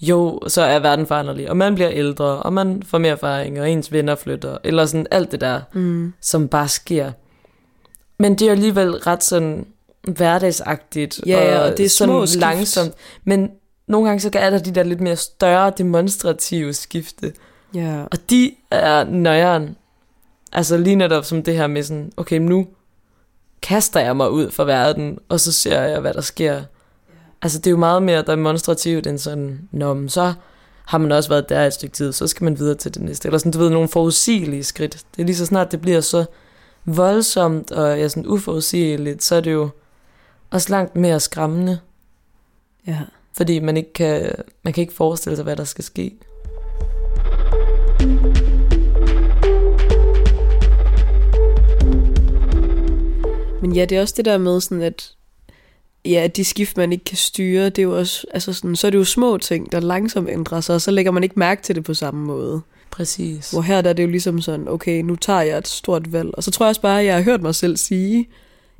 jo, 0.00 0.40
så 0.48 0.62
er 0.62 0.78
verden 0.78 1.06
foranderlig, 1.06 1.50
og 1.50 1.56
man 1.56 1.74
bliver 1.74 1.90
ældre, 1.90 2.24
og 2.24 2.52
man 2.52 2.82
får 2.82 2.98
mere 2.98 3.12
erfaring, 3.12 3.60
og 3.60 3.70
ens 3.70 3.92
venner 3.92 4.14
flytter, 4.14 4.58
eller 4.64 4.86
sådan 4.86 5.06
alt 5.10 5.32
det 5.32 5.40
der, 5.40 5.60
mm. 5.72 6.12
som 6.20 6.48
bare 6.48 6.68
sker. 6.68 7.12
Men 8.18 8.34
det 8.34 8.46
er 8.46 8.52
alligevel 8.52 8.90
ret 8.90 9.24
sådan 9.24 9.66
hverdagsagtigt, 10.02 11.20
ja, 11.26 11.52
ja, 11.52 11.58
og 11.58 11.76
det 11.76 11.84
er 11.84 11.88
sådan 11.88 12.26
skift. 12.26 12.40
langsomt. 12.40 12.94
Men 13.24 13.50
nogle 13.88 14.08
gange 14.08 14.20
så 14.20 14.30
er 14.34 14.50
der 14.50 14.58
de 14.58 14.74
der 14.74 14.82
lidt 14.82 15.00
mere 15.00 15.16
større 15.16 15.72
demonstrative 15.78 16.72
skifte. 16.72 17.32
Ja. 17.74 18.02
Og 18.02 18.30
de 18.30 18.52
er 18.70 19.04
nøjeren. 19.04 19.76
Altså 20.52 20.76
lige 20.76 20.96
netop 20.96 21.24
som 21.24 21.42
det 21.42 21.56
her 21.56 21.66
med 21.66 21.82
sådan, 21.82 22.12
okay, 22.16 22.38
nu 22.38 22.66
kaster 23.62 24.00
jeg 24.00 24.16
mig 24.16 24.30
ud 24.30 24.50
for 24.50 24.64
verden, 24.64 25.18
og 25.28 25.40
så 25.40 25.52
ser 25.52 25.82
jeg, 25.82 26.00
hvad 26.00 26.14
der 26.14 26.20
sker. 26.20 26.54
Yeah. 26.54 26.64
Altså 27.42 27.58
det 27.58 27.66
er 27.66 27.70
jo 27.70 27.76
meget 27.76 28.02
mere 28.02 28.22
demonstrativt 28.22 29.06
end 29.06 29.18
sådan, 29.18 29.68
når 29.70 30.08
så 30.08 30.32
har 30.86 30.98
man 30.98 31.12
også 31.12 31.28
været 31.28 31.48
der 31.48 31.66
et 31.66 31.74
stykke 31.74 31.94
tid, 31.94 32.12
så 32.12 32.26
skal 32.26 32.44
man 32.44 32.58
videre 32.58 32.74
til 32.74 32.94
det 32.94 33.02
næste. 33.02 33.28
Eller 33.28 33.38
sådan, 33.38 33.52
du 33.52 33.58
ved, 33.58 33.70
nogle 33.70 33.88
forudsigelige 33.88 34.64
skridt. 34.64 35.04
Det 35.16 35.22
er 35.22 35.26
lige 35.26 35.36
så 35.36 35.46
snart, 35.46 35.72
det 35.72 35.80
bliver 35.80 36.00
så 36.00 36.24
voldsomt 36.84 37.72
og 37.72 37.98
ja, 37.98 38.08
sådan 38.08 38.26
uforudsigeligt, 38.26 39.24
så 39.24 39.34
er 39.34 39.40
det 39.40 39.52
jo 39.52 39.68
også 40.50 40.70
langt 40.70 40.96
mere 40.96 41.20
skræmmende. 41.20 41.78
Ja. 42.86 42.98
Fordi 43.36 43.58
man 43.58 43.76
ikke 43.76 43.92
kan, 43.92 44.32
man 44.62 44.72
kan 44.72 44.82
ikke 44.82 44.94
forestille 44.94 45.36
sig, 45.36 45.42
hvad 45.42 45.56
der 45.56 45.64
skal 45.64 45.84
ske. 45.84 46.18
Men 53.60 53.72
ja, 53.72 53.84
det 53.84 53.98
er 53.98 54.00
også 54.00 54.14
det 54.16 54.24
der 54.24 54.38
med 54.38 54.60
sådan, 54.60 54.82
at 54.82 55.14
ja, 56.04 56.28
de 56.36 56.44
skift, 56.44 56.76
man 56.76 56.92
ikke 56.92 57.04
kan 57.04 57.16
styre, 57.16 57.64
det 57.64 57.78
er 57.78 57.82
jo 57.82 57.98
også, 57.98 58.26
altså 58.30 58.52
sådan, 58.52 58.76
så 58.76 58.86
er 58.86 58.90
det 58.90 58.98
jo 58.98 59.04
små 59.04 59.38
ting, 59.38 59.72
der 59.72 59.80
langsomt 59.80 60.28
ændrer 60.30 60.60
sig, 60.60 60.74
og 60.74 60.80
så 60.80 60.90
lægger 60.90 61.12
man 61.12 61.22
ikke 61.22 61.38
mærke 61.38 61.62
til 61.62 61.74
det 61.74 61.84
på 61.84 61.94
samme 61.94 62.26
måde. 62.26 62.60
Præcis. 62.90 63.50
Hvor 63.50 63.60
her 63.60 63.80
der 63.80 63.90
er 63.90 63.94
det 63.94 64.02
jo 64.02 64.08
ligesom 64.08 64.40
sådan, 64.40 64.68
okay, 64.68 65.02
nu 65.02 65.16
tager 65.16 65.40
jeg 65.40 65.58
et 65.58 65.68
stort 65.68 66.12
valg. 66.12 66.30
Og 66.32 66.42
så 66.42 66.50
tror 66.50 66.66
jeg 66.66 66.68
også 66.68 66.80
bare, 66.80 67.00
at 67.00 67.06
jeg 67.06 67.14
har 67.14 67.22
hørt 67.22 67.42
mig 67.42 67.54
selv 67.54 67.76
sige 67.76 68.28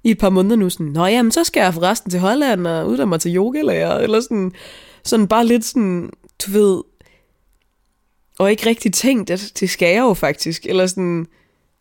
i 0.05 0.11
et 0.11 0.19
par 0.19 0.31
måneder 0.31 0.57
nu 0.57 0.71
sådan, 0.71 0.87
nå 0.87 1.07
jamen, 1.07 1.33
så 1.33 1.45
skal 1.45 1.61
jeg 1.61 1.75
forresten 1.75 2.11
til 2.11 2.21
Holland 2.21 2.67
og 2.67 2.89
uddanne 2.89 3.09
mig 3.09 3.21
til 3.21 3.37
yogalærer, 3.37 3.99
eller 3.99 4.21
sådan, 4.21 4.53
sådan 5.05 5.29
bare 5.29 5.47
lidt 5.47 5.65
sådan, 5.65 6.11
du 6.47 6.51
ved, 6.51 6.83
og 8.39 8.51
ikke 8.51 8.67
rigtig 8.67 8.93
tænkt, 8.93 9.31
at 9.31 9.53
det 9.61 9.71
skal 9.71 9.89
jeg 9.89 10.01
jo 10.01 10.15
faktisk, 10.15 10.67
eller 10.67 10.87
sådan, 10.87 11.27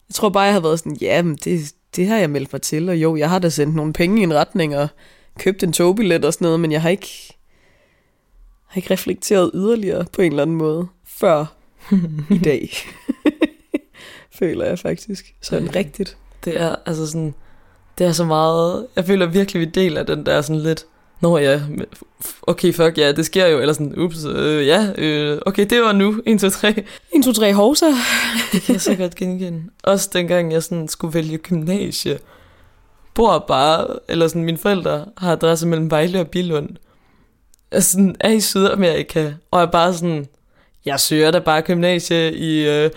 jeg 0.10 0.16
tror 0.16 0.30
bare, 0.30 0.44
jeg 0.44 0.54
har 0.54 0.60
været 0.60 0.80
sådan, 0.80 0.98
ja, 1.02 1.22
men 1.22 1.36
det, 1.36 1.74
det 1.96 2.08
har 2.08 2.18
jeg 2.18 2.30
meldt 2.30 2.54
mig 2.54 2.62
til, 2.62 2.90
og 2.90 2.98
jo, 2.98 3.16
jeg 3.16 3.30
har 3.30 3.40
da 3.40 3.50
sendt 3.50 3.76
nogle 3.76 3.94
penge 3.94 4.22
i 4.22 4.24
en 4.24 4.34
retning, 4.34 4.78
og 4.78 4.88
købt 5.40 5.64
en 5.64 5.74
togbillet 5.74 6.26
og 6.26 6.34
sådan 6.34 6.46
noget, 6.46 6.60
men 6.60 6.72
jeg 6.72 6.82
har 6.82 6.90
ikke, 6.90 7.38
har 8.66 8.78
ikke 8.78 8.94
reflekteret 8.94 9.52
yderligere 9.54 10.06
på 10.14 10.22
en 10.22 10.32
eller 10.32 10.44
anden 10.44 10.56
måde, 10.56 10.88
før 11.06 11.46
i 12.30 12.38
dag. 12.50 12.70
føler 14.40 14.66
jeg 14.66 14.80
faktisk. 14.80 15.36
Sådan 15.42 15.76
rigtigt. 15.76 16.18
Det 16.46 16.62
er 16.62 16.76
altså 16.86 17.08
sådan, 17.08 17.34
det 17.98 18.08
er 18.08 18.12
så 18.12 18.26
meget, 18.26 18.88
jeg 18.96 19.06
føler 19.06 19.26
virkelig, 19.26 19.60
vi 19.60 19.66
deler 19.66 20.04
den 20.04 20.26
der 20.26 20.42
sådan 20.42 20.62
lidt, 20.62 20.86
Nå 21.22 21.38
ja, 21.38 21.62
okay, 22.42 22.74
fuck 22.74 22.98
ja, 22.98 23.12
det 23.12 23.26
sker 23.26 23.48
jo, 23.48 23.60
eller 23.60 23.74
sådan, 23.74 23.98
ups, 23.98 24.26
øh, 24.26 24.68
ja, 24.68 24.88
øh, 24.98 25.42
okay, 25.46 25.66
det 25.70 25.82
var 25.82 25.92
nu, 25.92 26.22
1, 26.26 26.40
2, 26.40 26.50
3. 26.50 26.70
1, 27.16 27.24
2, 27.26 27.34
3, 27.34 27.54
hovsa. 27.54 27.86
det 28.52 28.62
kan 28.62 28.74
jeg 28.74 28.82
så 28.82 28.96
godt 28.96 29.16
genkende. 29.16 29.64
Også 29.84 30.10
dengang 30.14 30.52
jeg 30.52 30.64
sådan 30.64 30.88
skulle 30.88 31.14
vælge 31.14 31.38
gymnasie, 31.38 32.20
bor 33.14 33.46
bare, 33.48 33.88
eller 34.08 34.28
sådan, 34.28 34.44
mine 34.44 34.58
forældre 34.58 35.06
har 35.18 35.32
adresse 35.32 35.68
mellem 35.68 35.92
Vejle 35.92 36.20
og 36.20 36.28
Bilund. 36.28 36.70
Jeg 37.72 37.84
sådan, 37.84 38.16
er 38.20 38.30
i 38.30 38.40
Sydamerika, 38.40 39.32
og 39.52 39.62
er 39.62 39.66
bare 39.66 39.94
sådan, 39.94 40.28
jeg 40.86 41.00
søger 41.00 41.32
da 41.32 41.40
bare 41.40 41.62
gymnasie 41.62 42.34
i, 42.34 42.68
øh, 42.68 42.90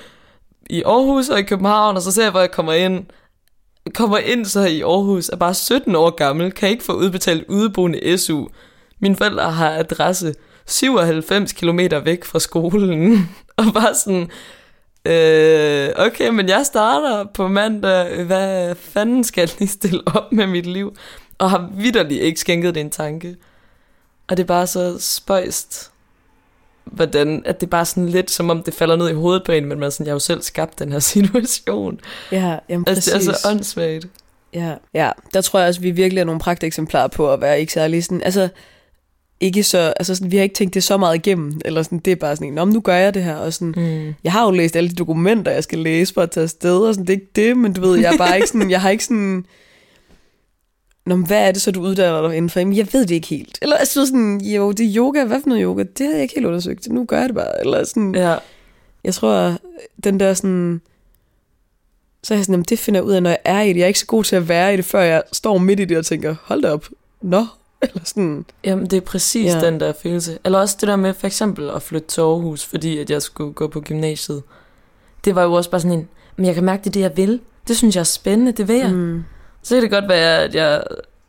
i 0.70 0.82
Aarhus 0.82 1.28
og 1.28 1.38
i 1.38 1.42
København, 1.42 1.96
og 1.96 2.02
så 2.02 2.12
ser 2.12 2.22
jeg, 2.22 2.30
hvor 2.30 2.40
jeg 2.40 2.50
kommer 2.50 2.72
ind 2.72 3.04
kommer 3.94 4.18
ind 4.18 4.44
så 4.44 4.64
i 4.64 4.80
Aarhus, 4.80 5.28
er 5.28 5.36
bare 5.36 5.54
17 5.54 5.94
år 5.94 6.10
gammel, 6.10 6.52
kan 6.52 6.68
ikke 6.68 6.84
få 6.84 6.92
udbetalt 6.92 7.44
udeboende 7.48 8.18
SU. 8.18 8.46
Mine 9.00 9.16
forældre 9.16 9.50
har 9.50 9.70
adresse 9.70 10.34
97 10.66 11.52
km 11.52 11.78
væk 12.04 12.24
fra 12.24 12.38
skolen, 12.38 13.28
og 13.56 13.64
bare 13.74 13.94
sådan, 13.94 14.30
øh, 15.04 16.06
okay, 16.06 16.28
men 16.28 16.48
jeg 16.48 16.62
starter 16.66 17.24
på 17.34 17.48
mandag, 17.48 18.24
hvad 18.24 18.74
fanden 18.74 19.24
skal 19.24 19.42
jeg 19.42 19.58
lige 19.58 19.68
stille 19.68 20.02
op 20.06 20.32
med 20.32 20.46
mit 20.46 20.66
liv? 20.66 20.96
Og 21.38 21.50
har 21.50 21.70
vidderligt 21.74 22.22
ikke 22.22 22.40
skænket 22.40 22.74
det 22.74 22.80
en 22.80 22.90
tanke. 22.90 23.36
Og 24.28 24.36
det 24.36 24.42
er 24.42 24.46
bare 24.46 24.66
så 24.66 24.96
spøjst, 25.00 25.91
hvordan, 26.84 27.42
at 27.44 27.60
det 27.60 27.66
er 27.66 27.70
bare 27.70 27.84
sådan 27.84 28.08
lidt, 28.08 28.30
som 28.30 28.50
om 28.50 28.62
det 28.62 28.74
falder 28.74 28.96
ned 28.96 29.10
i 29.10 29.12
hovedet 29.12 29.42
på 29.44 29.52
en, 29.52 29.66
men 29.66 29.78
man 29.78 29.90
sådan, 29.90 30.06
jeg 30.06 30.10
har 30.10 30.14
jo 30.14 30.18
selv 30.18 30.42
skabt 30.42 30.78
den 30.78 30.92
her 30.92 30.98
situation. 31.14 32.00
Ja, 32.32 32.58
jamen 32.68 32.84
præcis. 32.84 33.12
Altså, 33.12 33.30
det 33.30 33.36
er 33.36 33.40
så 33.40 33.48
åndssvagt. 33.50 34.06
Ja, 34.54 34.74
ja, 34.94 35.10
der 35.34 35.40
tror 35.40 35.58
jeg 35.58 35.68
også, 35.68 35.78
at 35.78 35.82
vi 35.82 35.90
virkelig 35.90 36.20
er 36.20 36.24
nogle 36.24 36.40
pragteksemplar 36.40 37.06
på 37.06 37.32
at 37.32 37.40
være 37.40 37.60
ikke 37.60 37.72
særlig 37.72 38.04
sådan, 38.04 38.22
altså, 38.22 38.48
ikke 39.40 39.62
så, 39.62 39.78
altså 39.78 40.14
sådan, 40.14 40.30
vi 40.30 40.36
har 40.36 40.42
ikke 40.42 40.54
tænkt 40.54 40.74
det 40.74 40.84
så 40.84 40.96
meget 40.96 41.14
igennem, 41.14 41.60
eller 41.64 41.82
sådan, 41.82 41.98
det 41.98 42.10
er 42.10 42.16
bare 42.16 42.36
sådan, 42.36 42.52
Nå, 42.52 42.64
nu 42.64 42.80
gør 42.80 42.94
jeg 42.94 43.14
det 43.14 43.22
her, 43.22 43.36
og 43.36 43.52
sådan, 43.52 43.74
mm. 43.76 44.14
jeg 44.24 44.32
har 44.32 44.44
jo 44.44 44.50
læst 44.50 44.76
alle 44.76 44.90
de 44.90 44.94
dokumenter, 44.94 45.52
jeg 45.52 45.64
skal 45.64 45.78
læse 45.78 46.14
for 46.14 46.22
at 46.22 46.30
tage 46.30 46.44
afsted, 46.44 46.78
og 46.78 46.94
sådan, 46.94 47.06
det 47.06 47.12
er 47.12 47.16
ikke 47.16 47.32
det, 47.36 47.56
men 47.56 47.72
du 47.72 47.80
ved, 47.80 47.98
jeg 47.98 48.12
er 48.12 48.18
bare 48.18 48.36
ikke 48.36 48.48
sådan, 48.48 48.70
jeg 48.70 48.80
har 48.80 48.90
ikke 48.90 49.04
sådan, 49.04 49.46
Nå, 51.06 51.16
men 51.16 51.26
hvad 51.26 51.48
er 51.48 51.52
det 51.52 51.62
så, 51.62 51.70
du 51.70 51.82
uddanner 51.82 52.28
dig 52.28 52.36
inden 52.36 52.50
for? 52.50 52.60
Jamen, 52.60 52.76
jeg 52.76 52.88
ved 52.92 53.06
det 53.06 53.14
ikke 53.14 53.26
helt. 53.26 53.58
Eller 53.62 53.76
altså 53.76 54.06
sådan, 54.06 54.40
jo, 54.40 54.72
det 54.72 54.86
er 54.86 54.96
yoga. 54.96 55.24
Hvad 55.24 55.40
for 55.40 55.48
noget 55.48 55.62
yoga? 55.62 55.82
Det 55.98 56.06
har 56.06 56.12
jeg 56.12 56.22
ikke 56.22 56.34
helt 56.34 56.46
undersøgt. 56.46 56.88
Nu 56.88 57.04
gør 57.04 57.18
jeg 57.18 57.28
det 57.28 57.34
bare. 57.34 57.60
Eller 57.60 57.84
sådan, 57.84 58.14
ja. 58.14 58.36
jeg 59.04 59.14
tror, 59.14 59.56
den 60.04 60.20
der 60.20 60.34
sådan, 60.34 60.80
så 62.22 62.34
er 62.34 62.38
jeg 62.38 62.44
sådan, 62.44 62.52
jamen, 62.52 62.64
det 62.68 62.78
finder 62.78 63.00
jeg 63.00 63.04
ud 63.04 63.12
af, 63.12 63.22
når 63.22 63.30
jeg 63.30 63.38
er 63.44 63.60
i 63.60 63.68
det. 63.68 63.76
Jeg 63.76 63.82
er 63.82 63.86
ikke 63.86 63.98
så 63.98 64.06
god 64.06 64.24
til 64.24 64.36
at 64.36 64.48
være 64.48 64.74
i 64.74 64.76
det, 64.76 64.84
før 64.84 65.00
jeg 65.00 65.22
står 65.32 65.58
midt 65.58 65.80
i 65.80 65.84
det 65.84 65.98
og 65.98 66.06
tænker, 66.06 66.34
hold 66.42 66.62
da 66.62 66.72
op, 66.72 66.86
nå. 67.22 67.46
Eller 67.82 68.04
sådan. 68.04 68.44
Jamen, 68.64 68.86
det 68.86 68.96
er 68.96 69.00
præcis 69.00 69.54
ja. 69.54 69.60
den 69.60 69.80
der 69.80 69.92
følelse. 70.02 70.38
Eller 70.44 70.58
også 70.58 70.76
det 70.80 70.88
der 70.88 70.96
med 70.96 71.14
for 71.14 71.26
eksempel 71.26 71.70
at 71.70 71.82
flytte 71.82 72.08
til 72.08 72.20
Aarhus, 72.20 72.64
fordi 72.64 72.98
at 72.98 73.10
jeg 73.10 73.22
skulle 73.22 73.52
gå 73.52 73.68
på 73.68 73.80
gymnasiet. 73.80 74.42
Det 75.24 75.34
var 75.34 75.42
jo 75.42 75.52
også 75.52 75.70
bare 75.70 75.80
sådan 75.80 75.98
en, 75.98 76.08
men 76.36 76.46
jeg 76.46 76.54
kan 76.54 76.64
mærke, 76.64 76.80
det 76.80 76.86
er 76.86 76.92
det, 76.92 77.00
jeg 77.00 77.16
vil. 77.16 77.40
Det 77.68 77.76
synes 77.76 77.96
jeg 77.96 78.00
er 78.00 78.04
spændende, 78.04 78.52
det 78.52 78.68
vil 78.68 78.76
jeg. 78.76 78.92
Mm. 78.92 79.24
Så 79.62 79.74
kan 79.74 79.82
det 79.82 79.90
godt 79.90 80.08
være, 80.08 80.42
at 80.42 80.54
jeg 80.54 80.82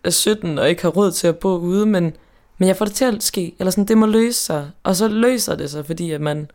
er 0.04 0.10
17 0.10 0.58
og 0.58 0.70
ikke 0.70 0.82
har 0.82 0.90
råd 0.90 1.12
til 1.12 1.28
at 1.28 1.38
bo 1.38 1.58
ude, 1.58 1.86
men, 1.86 2.16
men 2.58 2.68
jeg 2.68 2.78
får 2.78 2.86
det 2.86 2.94
til 2.94 3.06
at 3.06 3.24
ske. 3.24 3.56
Eller 3.60 3.72
sådan, 3.72 3.86
det 3.86 3.98
må 3.98 4.06
løse 4.06 4.40
sig. 4.40 4.70
Og 4.84 4.96
så 4.96 5.08
løser 5.08 5.56
det 5.56 5.72
sig, 5.72 5.86
fordi 5.86 6.12
at 6.12 6.22
man 6.22 6.48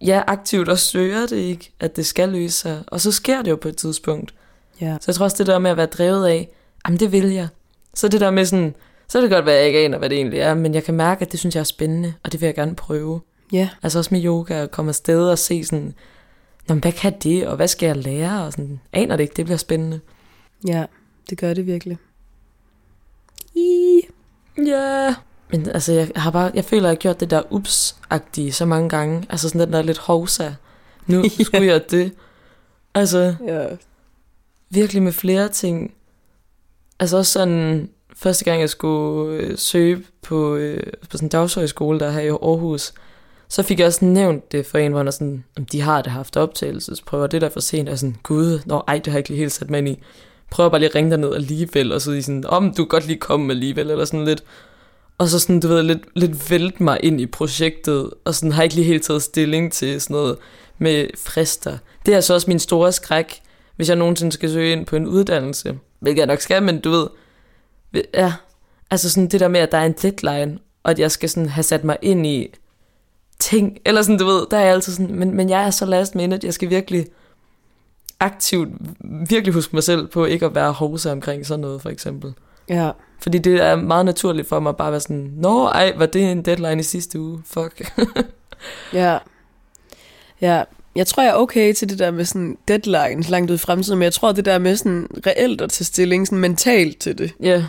ja, 0.00 0.22
aktivt 0.26 0.68
også 0.68 0.86
søger 0.86 1.26
det 1.26 1.36
ikke, 1.36 1.72
at 1.80 1.96
det 1.96 2.06
skal 2.06 2.28
løse 2.28 2.58
sig. 2.58 2.82
Og 2.86 3.00
så 3.00 3.12
sker 3.12 3.42
det 3.42 3.50
jo 3.50 3.56
på 3.56 3.68
et 3.68 3.76
tidspunkt. 3.76 4.34
Ja. 4.80 4.96
Så 5.00 5.04
jeg 5.06 5.14
tror 5.14 5.24
også, 5.24 5.36
det 5.38 5.46
der 5.46 5.58
med 5.58 5.70
at 5.70 5.76
være 5.76 5.86
drevet 5.86 6.26
af, 6.26 6.48
jamen 6.86 7.00
det 7.00 7.12
vil 7.12 7.30
jeg. 7.30 7.48
Så 7.94 8.08
det 8.08 8.20
der 8.20 8.30
med 8.30 8.44
sådan, 8.44 8.74
så 9.08 9.18
er 9.18 9.22
det 9.22 9.30
godt 9.30 9.46
være, 9.46 9.54
at 9.54 9.60
jeg 9.60 9.66
ikke 9.66 9.78
aner, 9.78 9.98
hvad 9.98 10.08
det 10.08 10.16
egentlig 10.16 10.40
er, 10.40 10.54
men 10.54 10.74
jeg 10.74 10.84
kan 10.84 10.94
mærke, 10.94 11.22
at 11.22 11.32
det 11.32 11.40
synes 11.40 11.54
jeg 11.54 11.60
er 11.60 11.64
spændende, 11.64 12.14
og 12.22 12.32
det 12.32 12.40
vil 12.40 12.46
jeg 12.46 12.54
gerne 12.54 12.74
prøve. 12.74 13.20
Ja. 13.52 13.68
Altså 13.82 13.98
også 13.98 14.14
med 14.14 14.24
yoga, 14.24 14.54
at 14.54 14.70
komme 14.70 14.88
afsted 14.88 15.28
og 15.28 15.38
se 15.38 15.64
sådan, 15.64 15.94
jamen, 16.68 16.82
hvad 16.82 16.92
kan 16.92 17.12
det, 17.22 17.46
og 17.46 17.56
hvad 17.56 17.68
skal 17.68 17.86
jeg 17.86 17.96
lære, 17.96 18.44
og 18.44 18.52
sådan, 18.52 18.80
aner 18.92 19.16
det 19.16 19.24
ikke, 19.24 19.34
det 19.36 19.44
bliver 19.44 19.58
spændende. 19.58 20.00
Ja, 20.66 20.86
det 21.30 21.38
gør 21.38 21.54
det 21.54 21.66
virkelig. 21.66 21.98
I. 23.54 24.00
Ja. 24.66 25.14
Men 25.50 25.68
altså, 25.68 25.92
jeg, 25.92 26.10
har 26.16 26.30
bare, 26.30 26.50
jeg 26.54 26.64
føler, 26.64 26.82
at 26.82 26.90
jeg 26.90 26.90
har 26.90 27.00
gjort 27.00 27.20
det 27.20 27.30
der 27.30 27.42
ups-agtige 27.50 28.52
så 28.52 28.64
mange 28.64 28.88
gange. 28.88 29.26
Altså 29.28 29.48
sådan 29.48 29.60
den 29.60 29.72
der 29.72 29.82
lidt 29.82 29.98
hovsa. 29.98 30.50
Nu 31.06 31.24
skulle 31.44 31.66
jeg 31.66 31.90
det. 31.90 32.12
Altså, 32.94 33.34
ja. 33.46 33.66
virkelig 34.70 35.02
med 35.02 35.12
flere 35.12 35.48
ting. 35.48 35.94
Altså 37.00 37.16
også 37.16 37.32
sådan, 37.32 37.90
første 38.16 38.44
gang 38.44 38.60
jeg 38.60 38.70
skulle 38.70 39.36
øh, 39.36 39.58
søge 39.58 40.04
på, 40.22 40.54
øh, 40.54 40.92
på 41.10 41.16
sådan 41.16 41.26
en 41.26 41.30
dagshøjskole, 41.30 42.00
der 42.00 42.10
her 42.10 42.20
i 42.20 42.28
Aarhus, 42.28 42.92
så 43.48 43.62
fik 43.62 43.78
jeg 43.78 43.86
også 43.86 44.04
nævnt 44.04 44.52
det 44.52 44.66
for 44.66 44.78
en, 44.78 44.92
hvor 44.92 45.10
sådan, 45.10 45.44
om 45.56 45.64
de 45.64 45.80
har 45.80 46.02
det 46.02 46.12
haft 46.12 46.36
optagelsesprøver, 46.36 47.26
det 47.26 47.40
der 47.40 47.48
for 47.48 47.60
sent, 47.60 47.88
og 47.88 47.98
sådan, 47.98 48.16
gud, 48.22 48.60
nå, 48.66 48.82
ej, 48.88 48.98
det 48.98 49.06
har 49.06 49.12
jeg 49.12 49.18
ikke 49.18 49.28
lige 49.28 49.38
helt 49.38 49.52
sat 49.52 49.70
mig 49.70 49.78
ind 49.78 49.88
i 49.88 50.02
prøver 50.54 50.70
bare 50.70 50.80
lige 50.80 50.88
at 50.88 50.94
ringe 50.94 51.10
dig 51.10 51.18
ned 51.18 51.34
alligevel, 51.34 51.92
og 51.92 52.00
så 52.00 52.12
i 52.12 52.22
sådan, 52.22 52.46
om 52.46 52.74
du 52.74 52.84
kan 52.84 52.88
godt 52.88 53.06
lige 53.06 53.18
komme 53.18 53.52
alligevel, 53.52 53.90
eller 53.90 54.04
sådan 54.04 54.24
lidt. 54.24 54.44
Og 55.18 55.28
så 55.28 55.38
sådan, 55.38 55.60
du 55.60 55.68
ved, 55.68 55.82
lidt, 55.82 56.02
lidt 56.14 56.50
vælte 56.50 56.82
mig 56.82 56.98
ind 57.02 57.20
i 57.20 57.26
projektet, 57.26 58.10
og 58.24 58.34
sådan 58.34 58.52
har 58.52 58.62
ikke 58.62 58.74
lige 58.74 58.84
helt 58.84 59.02
taget 59.02 59.22
stilling 59.22 59.72
til 59.72 60.00
sådan 60.00 60.14
noget 60.14 60.36
med 60.78 61.06
frister. 61.16 61.78
Det 62.06 62.14
er 62.14 62.20
så 62.20 62.34
også 62.34 62.50
min 62.50 62.58
store 62.58 62.92
skræk, 62.92 63.40
hvis 63.76 63.88
jeg 63.88 63.96
nogensinde 63.96 64.32
skal 64.32 64.50
søge 64.50 64.72
ind 64.72 64.86
på 64.86 64.96
en 64.96 65.06
uddannelse. 65.06 65.78
Hvilket 66.00 66.18
jeg 66.18 66.26
nok 66.26 66.40
skal, 66.40 66.62
men 66.62 66.80
du 66.80 66.90
ved, 66.90 67.06
Ja, 68.14 68.32
altså 68.90 69.10
sådan 69.10 69.28
det 69.28 69.40
der 69.40 69.48
med, 69.48 69.60
at 69.60 69.72
der 69.72 69.78
er 69.78 69.86
en 69.86 69.94
deadline, 70.02 70.58
og 70.82 70.90
at 70.90 70.98
jeg 70.98 71.10
skal 71.10 71.28
sådan 71.28 71.48
have 71.48 71.62
sat 71.62 71.84
mig 71.84 71.96
ind 72.02 72.26
i 72.26 72.54
ting, 73.38 73.78
eller 73.84 74.02
sådan, 74.02 74.18
du 74.18 74.26
ved, 74.26 74.46
der 74.50 74.56
er 74.56 74.64
jeg 74.64 74.74
altid 74.74 74.92
sådan, 74.92 75.14
men, 75.14 75.36
men 75.36 75.50
jeg 75.50 75.66
er 75.66 75.70
så 75.70 75.86
last 75.86 76.14
minute, 76.14 76.46
jeg 76.46 76.54
skal 76.54 76.70
virkelig 76.70 77.06
aktivt, 78.20 78.68
virkelig 79.28 79.54
huske 79.54 79.76
mig 79.76 79.82
selv 79.82 80.06
på 80.06 80.24
ikke 80.24 80.46
at 80.46 80.54
være 80.54 80.72
hovse 80.72 81.12
omkring 81.12 81.46
sådan 81.46 81.60
noget, 81.60 81.82
for 81.82 81.90
eksempel. 81.90 82.34
Ja. 82.68 82.90
Fordi 83.22 83.38
det 83.38 83.62
er 83.62 83.76
meget 83.76 84.04
naturligt 84.04 84.48
for 84.48 84.60
mig 84.60 84.70
at 84.70 84.76
bare 84.76 84.90
være 84.92 85.00
sådan, 85.00 85.32
nå, 85.36 85.64
ej, 85.66 85.92
var 85.96 86.06
det 86.06 86.30
en 86.32 86.42
deadline 86.42 86.80
i 86.80 86.82
sidste 86.82 87.20
uge? 87.20 87.42
Fuck. 87.46 87.92
Ja. 88.92 89.18
Ja, 90.40 90.62
jeg 90.96 91.06
tror, 91.06 91.22
jeg 91.22 91.30
er 91.30 91.34
okay 91.34 91.72
til 91.74 91.88
det 91.88 91.98
der 91.98 92.10
med 92.10 92.24
sådan 92.24 92.58
deadlines 92.68 93.28
langt 93.28 93.50
ud 93.50 93.54
i 93.54 93.58
fremtiden, 93.58 93.98
men 93.98 94.04
jeg 94.04 94.12
tror, 94.12 94.32
det 94.32 94.44
der 94.44 94.58
med 94.58 94.76
sådan 94.76 95.08
reelt 95.26 95.60
at 95.60 95.70
tage 95.70 95.84
stilling, 95.84 96.26
sådan 96.26 96.38
mentalt 96.38 96.98
til 97.00 97.18
det, 97.18 97.32
Ja. 97.40 97.64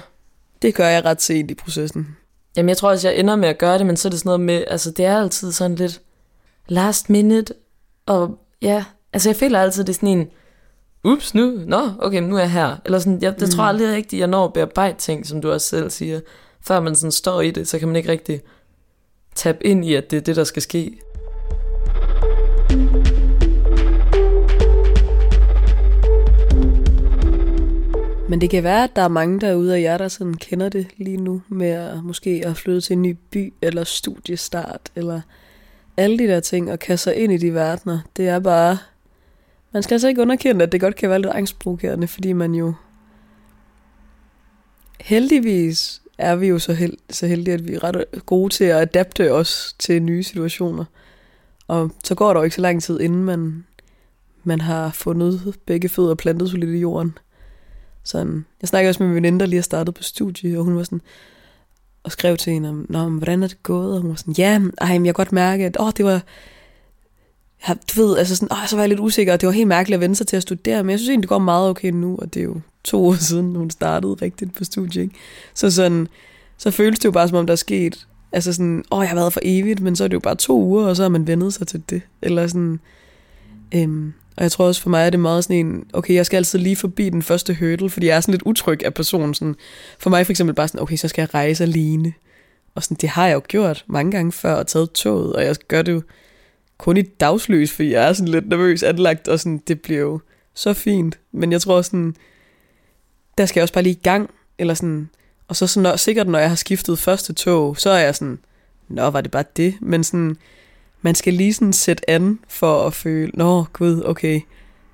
det 0.62 0.76
gør 0.76 0.88
jeg 0.88 1.06
ret 1.06 1.22
sent 1.22 1.52
i 1.52 1.54
processen. 1.54 2.18
Jamen, 2.58 2.70
jeg 2.70 2.78
tror 2.78 2.90
også, 2.90 3.10
jeg 3.10 3.20
ender 3.20 3.36
med 3.36 3.50
at 3.50 3.58
gøre 3.58 3.78
det, 3.78 3.86
men 3.86 3.98
så 3.98 4.08
er 4.08 4.10
det 4.10 4.20
sådan 4.20 4.28
noget 4.30 4.40
med, 4.40 4.64
altså, 4.68 4.92
det 4.92 5.06
er 5.06 5.18
altid 5.22 5.52
sådan 5.52 5.76
lidt 5.76 6.02
last 6.68 7.10
minute, 7.10 7.54
og 8.06 8.40
ja, 8.62 8.84
altså, 9.16 9.30
jeg 9.30 9.36
føler 9.36 9.60
altid, 9.60 9.84
det 9.84 9.90
er 9.90 9.94
sådan 9.94 10.10
en, 10.10 10.28
ups, 11.04 11.36
nu, 11.36 11.52
nå, 11.66 11.90
okay, 12.00 12.22
nu 12.22 12.36
er 12.36 12.40
jeg 12.40 12.52
her. 12.52 12.76
Eller 12.86 13.00
sådan, 13.00 13.22
jeg, 13.22 13.40
det 13.40 13.50
tror 13.50 13.64
jeg 13.64 13.70
aldrig 13.70 13.96
rigtigt, 13.96 14.20
jeg 14.20 14.28
når 14.28 14.46
at 14.46 14.54
bearbejde 14.54 14.98
ting, 14.98 15.26
som 15.26 15.42
du 15.42 15.52
også 15.52 15.68
selv 15.68 15.90
siger. 15.90 16.20
Før 16.62 16.80
man 16.80 16.96
sådan 16.96 17.12
står 17.12 17.42
i 17.42 17.52
det, 17.52 17.68
så 17.68 17.80
kan 17.80 17.88
man 17.88 17.96
ikke 17.96 18.12
rigtig 18.12 18.42
tabe 19.36 19.66
ind 19.66 19.86
i, 19.86 19.94
at 19.94 20.12
det 20.12 20.18
er 20.18 20.22
det, 20.22 20.36
der 20.36 20.44
skal 20.44 20.62
ske. 20.62 21.00
Men 28.30 28.42
det 28.42 28.50
kan 28.50 28.64
være, 28.64 28.84
at 28.84 28.96
der 28.96 29.02
er 29.02 29.08
mange 29.08 29.40
derude 29.40 29.76
af 29.76 29.82
jer, 29.82 29.98
der 29.98 30.08
sådan 30.08 30.34
kender 30.34 30.70
det 30.70 30.88
lige 30.98 31.18
nu, 31.18 31.42
med 31.50 31.70
at 31.70 32.04
måske 32.04 32.44
at 32.46 32.58
flytte 32.58 32.82
til 32.82 32.94
en 32.94 33.02
ny 33.02 33.18
by, 33.32 33.54
eller 33.62 33.84
studiestart, 33.84 34.82
eller 34.96 35.22
alle 35.98 36.20
de 36.20 36.28
der 36.28 36.40
ting, 36.40 36.72
og 36.72 36.80
kaste 36.80 37.04
sig 37.04 37.16
ind 37.16 37.34
i 37.34 37.38
de 37.38 37.54
verdener. 37.54 38.00
Det 38.18 38.28
er 38.28 38.40
bare... 38.40 38.78
Man 39.76 39.84
skal 39.84 39.96
altså 39.96 40.08
ikke 40.08 40.22
underkende, 40.22 40.64
at 40.64 40.72
det 40.72 40.82
godt 40.82 40.96
kan 40.96 41.10
være 41.10 41.22
lidt 41.22 41.34
angstprovokerende, 41.34 42.08
fordi 42.08 42.34
man 42.34 42.56
jo... 42.56 42.74
Heldigvis 45.00 46.02
er 46.18 46.36
vi 46.36 46.48
jo 46.48 46.60
så, 46.60 46.74
held, 46.74 46.94
så 47.10 47.28
heldige, 47.28 47.54
at 47.54 47.68
vi 47.68 47.74
er 47.74 47.84
ret 47.84 48.06
gode 48.26 48.54
til 48.54 48.64
at 48.64 48.82
adapte 48.82 49.34
os 49.34 49.76
til 49.80 50.02
nye 50.02 50.24
situationer. 50.24 50.86
Og 51.68 51.92
så 52.04 52.16
går 52.16 52.34
der 52.34 52.40
jo 52.40 52.44
ikke 52.44 52.56
så 52.56 52.62
lang 52.62 52.84
tid, 52.84 53.00
inden 53.00 53.24
man, 53.24 53.66
man 54.44 54.62
har 54.62 54.92
fundet 54.92 55.56
begge 55.66 55.90
fødder 55.90 56.16
plantet 56.16 56.50
solidt 56.50 56.76
i 56.76 56.80
jorden. 56.80 57.18
Sådan, 58.04 58.46
jeg 58.62 58.68
snakkede 58.68 58.90
også 58.90 59.04
med 59.04 59.08
min 59.08 59.16
veninde, 59.16 59.40
der 59.40 59.46
lige 59.46 59.58
har 59.58 59.64
startet 59.64 59.94
på 59.94 60.04
studie, 60.04 60.58
og 60.60 60.64
hun 60.64 60.76
var 60.76 60.84
sådan, 60.84 61.02
og 62.04 62.12
skrev 62.12 62.38
til 62.38 62.54
hende 62.54 62.70
om, 62.70 62.86
Nå, 62.90 63.10
men 63.10 63.18
hvordan 63.18 63.44
er 63.44 63.48
det 63.48 63.64
gået? 63.64 63.96
Og 63.96 64.02
hun 64.02 64.10
var 64.10 64.16
sådan, 64.16 64.36
ja, 64.38 64.62
ej, 64.82 64.98
men 64.98 65.06
jeg 65.06 65.16
kan 65.16 65.26
godt 65.26 65.32
mærke, 65.32 65.66
at 65.66 65.78
åh, 65.80 65.92
det 65.98 66.06
var, 66.06 66.22
jeg, 67.68 67.78
du 67.96 68.02
ved, 68.02 68.18
altså 68.18 68.36
sådan, 68.36 68.48
åh, 68.52 68.68
så 68.68 68.76
var 68.76 68.84
jeg 68.84 68.90
lidt 68.90 69.00
usikker, 69.00 69.34
og 69.34 69.42
det 69.42 69.48
var 69.48 69.54
helt 69.54 69.68
mærkeligt 69.68 69.96
at 69.96 70.02
vende 70.02 70.16
sig 70.16 70.28
til 70.28 70.36
at 70.36 70.42
studere, 70.42 70.84
men 70.84 70.90
jeg 70.90 71.00
synes 71.00 71.10
egentlig, 71.10 71.24
det 71.24 71.30
går 71.30 71.40
meget 71.40 71.70
okay 71.70 71.92
nu, 71.92 72.16
og 72.22 72.34
det 72.34 72.40
er 72.40 72.44
jo 72.44 72.62
to 72.84 73.06
år 73.06 73.14
siden, 73.14 73.56
hun 73.56 73.70
startede 73.70 74.14
rigtigt 74.14 74.54
på 74.56 74.64
studiet, 74.64 75.02
ikke? 75.02 75.16
Så 75.54 75.72
sådan, 75.72 76.08
så 76.58 76.72
føles 76.72 77.00
det 77.00 77.06
jo 77.06 77.12
bare, 77.12 77.28
som 77.28 77.38
om 77.38 77.46
der 77.46 77.52
er 77.52 77.56
sket, 77.56 78.08
altså 78.32 78.54
sådan, 78.54 78.84
åh, 78.92 79.02
jeg 79.02 79.10
har 79.10 79.16
været 79.16 79.34
for 79.34 79.42
evigt, 79.44 79.80
men 79.80 79.96
så 79.96 80.04
er 80.04 80.08
det 80.08 80.14
jo 80.14 80.20
bare 80.20 80.36
to 80.36 80.62
uger, 80.62 80.86
og 80.86 80.96
så 80.96 81.02
har 81.02 81.10
man 81.10 81.28
vendet 81.28 81.54
sig 81.54 81.68
til 81.68 81.84
det, 81.90 82.02
eller 82.22 82.48
sådan, 82.48 82.80
øhm, 83.76 84.14
og 84.38 84.44
jeg 84.44 84.52
tror 84.52 84.66
også 84.66 84.82
for 84.82 84.90
mig 84.90 85.06
er 85.06 85.10
det 85.10 85.20
meget 85.20 85.44
sådan 85.44 85.66
en, 85.66 85.84
okay, 85.94 86.14
jeg 86.14 86.26
skal 86.26 86.38
altid 86.38 86.60
lige 86.60 86.76
forbi 86.76 87.10
den 87.10 87.22
første 87.22 87.54
hurdle, 87.60 87.90
fordi 87.90 88.08
jeg 88.08 88.16
er 88.16 88.22
sådan 88.22 88.32
lidt 88.32 88.44
utryg 88.46 88.86
af 88.86 88.94
personen. 88.94 89.34
Sådan, 89.34 89.56
for 90.00 90.10
mig 90.10 90.26
for 90.26 90.32
eksempel 90.32 90.56
bare 90.56 90.68
sådan, 90.68 90.82
okay, 90.82 90.96
så 90.96 91.08
skal 91.08 91.22
jeg 91.22 91.34
rejse 91.34 91.64
alene. 91.64 92.14
Og 92.76 92.84
sådan, 92.84 92.98
det 93.02 93.10
har 93.10 93.28
jeg 93.28 93.36
jo 93.36 93.42
gjort 93.48 93.86
mange 93.88 94.12
gange 94.12 94.32
før 94.32 94.54
og 94.54 94.68
taget 94.68 94.92
toget, 94.92 95.34
og 95.34 95.44
jeg 95.44 95.56
gør 95.68 95.82
det 95.82 95.92
jo 95.92 96.02
kun 96.78 96.98
i 96.98 97.02
dagslys, 97.02 97.72
fordi 97.72 97.92
jeg 97.92 98.10
er 98.10 98.14
sådan 98.14 98.32
lidt 98.32 98.48
nervøs 98.48 98.84
anlagt, 98.84 99.28
og 99.28 99.40
sådan, 99.40 99.62
det 99.68 99.82
bliver 99.82 100.00
jo 100.00 100.20
så 100.54 100.74
fint. 100.74 101.20
Men 101.32 101.52
jeg 101.52 101.62
tror 101.62 101.82
sådan, 101.82 102.16
der 103.38 103.46
skal 103.46 103.60
jeg 103.60 103.64
også 103.64 103.74
bare 103.74 103.84
lige 103.84 103.96
i 103.96 104.04
gang, 104.04 104.30
eller 104.58 104.74
sådan, 104.74 105.10
og 105.48 105.56
så 105.56 105.68
sådan, 105.68 105.84
når, 105.84 105.96
sikkert 105.96 106.28
når 106.28 106.40
jeg 106.40 106.50
har 106.50 106.56
skiftet 106.56 107.00
første 107.00 107.34
tog, 107.34 107.78
så 107.78 107.90
er 107.90 108.00
jeg 108.00 108.16
sådan, 108.16 108.40
nå, 108.88 109.10
var 109.10 109.22
det 109.22 109.32
bare 109.32 109.44
det? 109.56 109.76
Men 109.82 110.04
sådan, 110.04 110.38
man 111.02 111.16
skal 111.16 111.34
lige 111.34 111.54
sådan 111.54 111.74
sætte 111.74 112.10
an 112.10 112.40
for 112.48 112.88
at 112.88 112.94
føle, 112.94 113.32
nå 113.34 113.66
gud, 113.74 114.04
okay, 114.06 114.42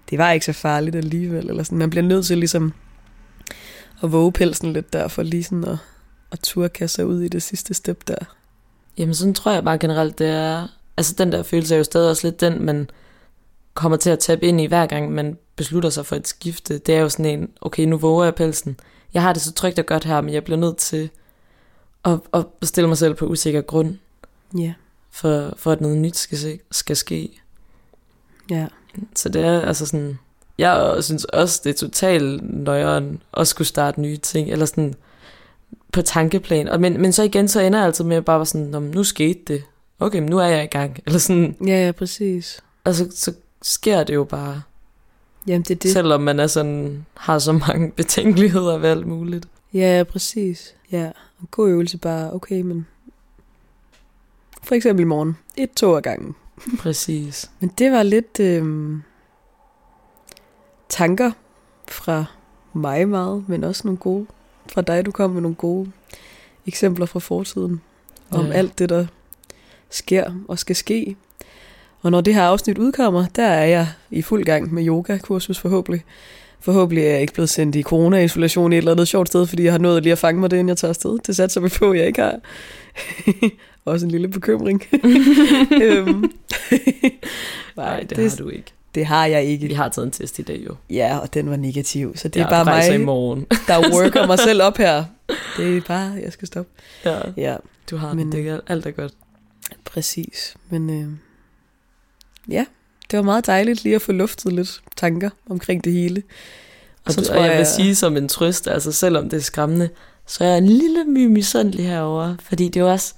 det 0.09 0.17
var 0.17 0.31
ikke 0.31 0.45
så 0.45 0.53
farligt 0.53 0.95
alligevel. 0.95 1.49
Eller 1.49 1.63
sådan. 1.63 1.77
Man 1.77 1.89
bliver 1.89 2.03
nødt 2.03 2.25
til 2.25 2.37
ligesom 2.37 2.73
at 4.03 4.11
våge 4.11 4.31
pelsen 4.31 4.73
lidt 4.73 4.93
der, 4.93 5.07
for 5.07 5.23
lige 5.23 5.43
sådan 5.43 5.63
at, 5.63 5.77
at 6.31 6.39
turde 6.39 6.69
kaste 6.69 6.95
sig 6.95 7.05
ud 7.05 7.21
i 7.21 7.27
det 7.27 7.43
sidste 7.43 7.73
step 7.73 8.07
der. 8.07 8.15
Jamen, 8.97 9.15
sådan 9.15 9.33
tror 9.33 9.51
jeg 9.51 9.63
bare 9.63 9.77
generelt, 9.77 10.19
det 10.19 10.29
er... 10.29 10.67
Altså, 10.97 11.15
den 11.17 11.31
der 11.31 11.43
følelse 11.43 11.73
er 11.73 11.77
jo 11.77 11.83
stadig 11.83 12.09
også 12.09 12.27
lidt 12.27 12.41
den, 12.41 12.65
man 12.65 12.89
kommer 13.73 13.97
til 13.97 14.09
at 14.09 14.19
tabe 14.19 14.45
ind 14.45 14.61
i, 14.61 14.65
hver 14.65 14.85
gang 14.85 15.11
man 15.11 15.37
beslutter 15.55 15.89
sig 15.89 16.05
for 16.05 16.15
et 16.15 16.27
skifte. 16.27 16.77
Det 16.77 16.95
er 16.95 16.99
jo 16.99 17.09
sådan 17.09 17.25
en, 17.25 17.49
okay, 17.61 17.83
nu 17.85 17.97
våger 17.97 18.23
jeg 18.23 18.35
pelsen. 18.35 18.79
Jeg 19.13 19.21
har 19.21 19.33
det 19.33 19.41
så 19.41 19.51
trygt 19.53 19.79
og 19.79 19.85
godt 19.85 20.03
her, 20.03 20.21
men 20.21 20.33
jeg 20.33 20.43
bliver 20.43 20.57
nødt 20.57 20.77
til 20.77 21.09
at, 22.05 22.19
at 22.33 22.45
stille 22.63 22.87
mig 22.87 22.97
selv 22.97 23.13
på 23.13 23.25
usikker 23.25 23.61
grund, 23.61 23.97
Ja, 24.57 24.73
for, 25.11 25.53
for 25.57 25.71
at 25.71 25.81
noget 25.81 25.97
nyt 25.97 26.17
skal, 26.17 26.37
se, 26.37 26.59
skal 26.71 26.95
ske. 26.95 27.41
ja, 28.49 28.67
Så 29.15 29.29
det 29.29 29.45
er 29.45 29.61
altså 29.61 29.85
sådan... 29.85 30.19
Jeg 30.57 30.97
synes 31.03 31.25
også, 31.25 31.61
det 31.63 31.69
er 31.69 31.73
totalt 31.73 32.41
nøjeren 32.63 33.21
at 33.37 33.47
skulle 33.47 33.67
starte 33.67 34.01
nye 34.01 34.17
ting, 34.17 34.49
eller 34.49 34.65
sådan 34.65 34.93
på 35.93 36.01
tankeplan. 36.01 36.67
Og 36.67 36.81
men, 36.81 37.01
men 37.01 37.11
så 37.13 37.23
igen, 37.23 37.47
så 37.47 37.61
ender 37.61 37.79
jeg 37.79 37.85
altid 37.85 38.03
med 38.05 38.17
at 38.17 38.25
bare 38.25 38.39
være 38.39 38.45
sådan, 38.45 38.67
"Nå, 38.67 38.79
men 38.79 38.91
nu 38.91 39.03
skete 39.03 39.39
det. 39.47 39.63
Okay, 40.01 40.19
men 40.19 40.29
nu 40.29 40.37
er 40.39 40.45
jeg 40.45 40.63
i 40.63 40.67
gang. 40.67 40.97
Eller 41.05 41.19
sådan, 41.19 41.55
ja, 41.67 41.85
ja 41.85 41.91
præcis. 41.91 42.63
altså 42.85 43.07
så 43.15 43.33
sker 43.61 44.03
det 44.03 44.13
jo 44.13 44.23
bare. 44.23 44.61
Jamen 45.47 45.61
det 45.61 45.71
er 45.71 45.75
det. 45.75 45.91
Selvom 45.93 46.21
man 46.21 46.39
er 46.39 46.47
sådan, 46.47 47.05
har 47.17 47.39
så 47.39 47.51
mange 47.51 47.91
betænkeligheder 48.01 48.77
ved 48.77 48.89
alt 48.89 49.07
muligt. 49.07 49.47
Ja, 49.73 49.97
ja, 49.97 50.03
præcis. 50.03 50.75
Ja, 50.91 51.05
en 51.41 51.47
god 51.51 51.69
øvelse 51.69 51.97
bare, 51.97 52.33
okay, 52.33 52.61
men 52.61 52.87
for 54.63 54.75
eksempel 54.75 55.01
i 55.01 55.07
morgen, 55.07 55.37
et 55.57 55.71
tog 55.71 55.97
ad 55.97 56.01
gangen. 56.01 56.35
Præcis. 56.83 57.51
Men 57.59 57.71
det 57.77 57.91
var 57.91 58.03
lidt 58.03 58.39
øhm, 58.39 59.01
tanker 60.89 61.31
fra 61.87 62.25
mig 62.73 63.07
meget, 63.07 63.43
men 63.47 63.63
også 63.63 63.81
nogle 63.85 63.97
gode 63.97 64.25
fra 64.73 64.81
dig. 64.81 65.05
Du 65.05 65.11
kom 65.11 65.29
med 65.29 65.41
nogle 65.41 65.55
gode 65.55 65.91
eksempler 66.67 67.05
fra 67.05 67.19
fortiden 67.19 67.81
om 68.31 68.45
Ja. 68.45 68.51
alt 68.51 68.79
det, 68.79 68.89
der 68.89 69.07
sker 69.91 70.31
og 70.47 70.59
skal 70.59 70.75
ske. 70.75 71.15
Og 72.01 72.11
når 72.11 72.21
det 72.21 72.33
her 72.33 72.43
afsnit 72.43 72.77
udkommer, 72.77 73.25
der 73.35 73.43
er 73.47 73.65
jeg 73.65 73.87
i 74.11 74.21
fuld 74.21 74.43
gang 74.45 74.73
med 74.73 74.87
yogakursus 74.87 75.59
forhåbentlig. 75.59 76.03
Forhåbentlig 76.59 77.03
er 77.05 77.11
jeg 77.11 77.21
ikke 77.21 77.33
blevet 77.33 77.49
sendt 77.49 77.75
i 77.75 77.83
corona-isolation 77.83 78.73
i 78.73 78.75
et 78.75 78.77
eller 78.77 78.91
andet 78.91 79.07
sjovt 79.07 79.27
sted, 79.27 79.45
fordi 79.47 79.63
jeg 79.63 79.71
har 79.73 79.79
nået 79.79 80.03
lige 80.03 80.11
at 80.11 80.17
fange 80.17 80.39
mig 80.41 80.51
det, 80.51 80.57
inden 80.57 80.69
jeg 80.69 80.77
tager 80.77 80.89
afsted. 80.89 81.19
Det 81.27 81.35
satser 81.35 81.61
vi 81.61 81.69
på, 81.79 81.91
at 81.91 81.97
jeg 81.99 82.07
ikke 82.07 82.21
har. 82.21 82.35
Også 83.85 84.05
en 84.05 84.11
lille 84.11 84.27
bekymring. 84.27 84.83
øhm. 85.83 86.23
Nej, 87.77 87.99
det, 87.99 88.09
det 88.09 88.29
har 88.29 88.37
du 88.37 88.49
ikke. 88.49 88.73
Det 88.95 89.05
har 89.05 89.25
jeg 89.25 89.43
ikke. 89.43 89.67
Vi 89.67 89.73
har 89.73 89.89
taget 89.89 90.05
en 90.05 90.11
test 90.11 90.39
i 90.39 90.41
dag 90.41 90.63
jo. 90.67 90.75
Ja, 90.89 91.17
og 91.17 91.33
den 91.33 91.49
var 91.49 91.55
negativ. 91.55 92.17
Så 92.17 92.27
det 92.27 92.35
Jeg 92.39 92.45
er 92.45 92.49
bare 92.49 92.65
mig, 92.65 92.95
i 92.95 93.03
morgen. 93.03 93.45
der 93.67 93.93
worker 93.93 94.27
mig 94.27 94.39
selv 94.39 94.61
op 94.63 94.77
her. 94.77 95.03
Det 95.57 95.77
er 95.77 95.81
bare, 95.87 96.13
jeg 96.23 96.33
skal 96.33 96.47
stoppe. 96.47 96.71
ja, 97.05 97.17
Ja, 97.37 97.55
du 97.91 97.97
har 97.97 98.13
Men, 98.13 98.31
det. 98.31 98.61
Alt 98.67 98.85
er 98.85 98.91
godt. 98.91 99.13
Præcis. 99.85 100.55
Men 100.69 100.89
øh, 100.89 101.09
ja, 102.53 102.65
det 103.11 103.17
var 103.17 103.23
meget 103.23 103.45
dejligt 103.45 103.83
lige 103.83 103.95
at 103.95 104.01
få 104.01 104.11
luftet 104.11 104.53
lidt 104.53 104.81
tanker 104.95 105.29
omkring 105.49 105.83
det 105.83 105.93
hele. 105.93 106.23
Og, 107.05 107.13
så 107.13 107.25
så 107.25 107.33
og 107.33 107.45
jeg 107.45 107.57
vil 107.57 107.65
sige 107.65 107.95
som 107.95 108.17
en 108.17 108.27
trøst, 108.27 108.67
altså 108.67 108.91
selvom 108.91 109.29
det 109.29 109.37
er 109.37 109.41
skræmmende, 109.41 109.89
så 110.25 110.43
er 110.43 110.47
jeg 110.47 110.57
en 110.57 110.65
lille 110.65 111.03
my 111.03 111.25
misundelig 111.25 111.87
herover, 111.87 112.35
fordi 112.39 112.67
det 112.69 112.79
er 112.79 112.83
også, 112.83 113.13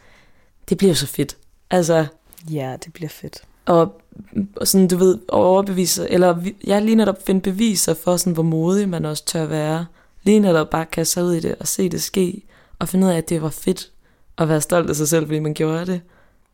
det 0.70 0.78
bliver 0.78 0.94
så 0.94 1.08
fedt. 1.08 1.38
Altså, 1.70 2.06
Ja, 2.52 2.76
det 2.86 2.94
bliver 2.94 3.10
fedt. 3.10 3.44
og, 3.66 4.02
og 4.56 4.68
sådan, 4.68 4.88
du 4.88 4.98
ved, 4.98 5.18
overbevise, 5.28 6.10
eller 6.10 6.44
jeg 6.68 6.82
lige 6.82 6.96
netop 6.96 7.26
finde 7.26 7.42
beviser 7.42 7.94
for, 7.94 8.18
sådan, 8.18 8.34
hvor 8.34 8.44
modig 8.44 8.90
man 8.90 9.06
også 9.06 9.26
tør 9.26 9.46
være. 9.46 9.86
Lige 10.24 10.40
netop 10.40 10.70
bare 10.70 10.86
kaste 10.86 11.14
sig 11.14 11.24
ud 11.24 11.34
i 11.34 11.40
det 11.40 11.56
og 11.60 11.68
se 11.68 11.90
det 11.90 12.02
ske, 12.02 12.42
og 12.80 12.90
finde 12.90 13.08
ud 13.08 13.12
af, 13.12 13.18
at 13.18 13.30
det 13.30 13.42
var 13.42 13.50
fedt 13.50 13.92
at 14.38 14.50
være 14.50 14.62
stolt 14.62 14.90
af 14.90 14.96
sig 14.96 15.08
selv, 15.08 15.26
fordi 15.26 15.40
man 15.40 15.54
gjorde 15.54 15.86
det. 15.86 16.02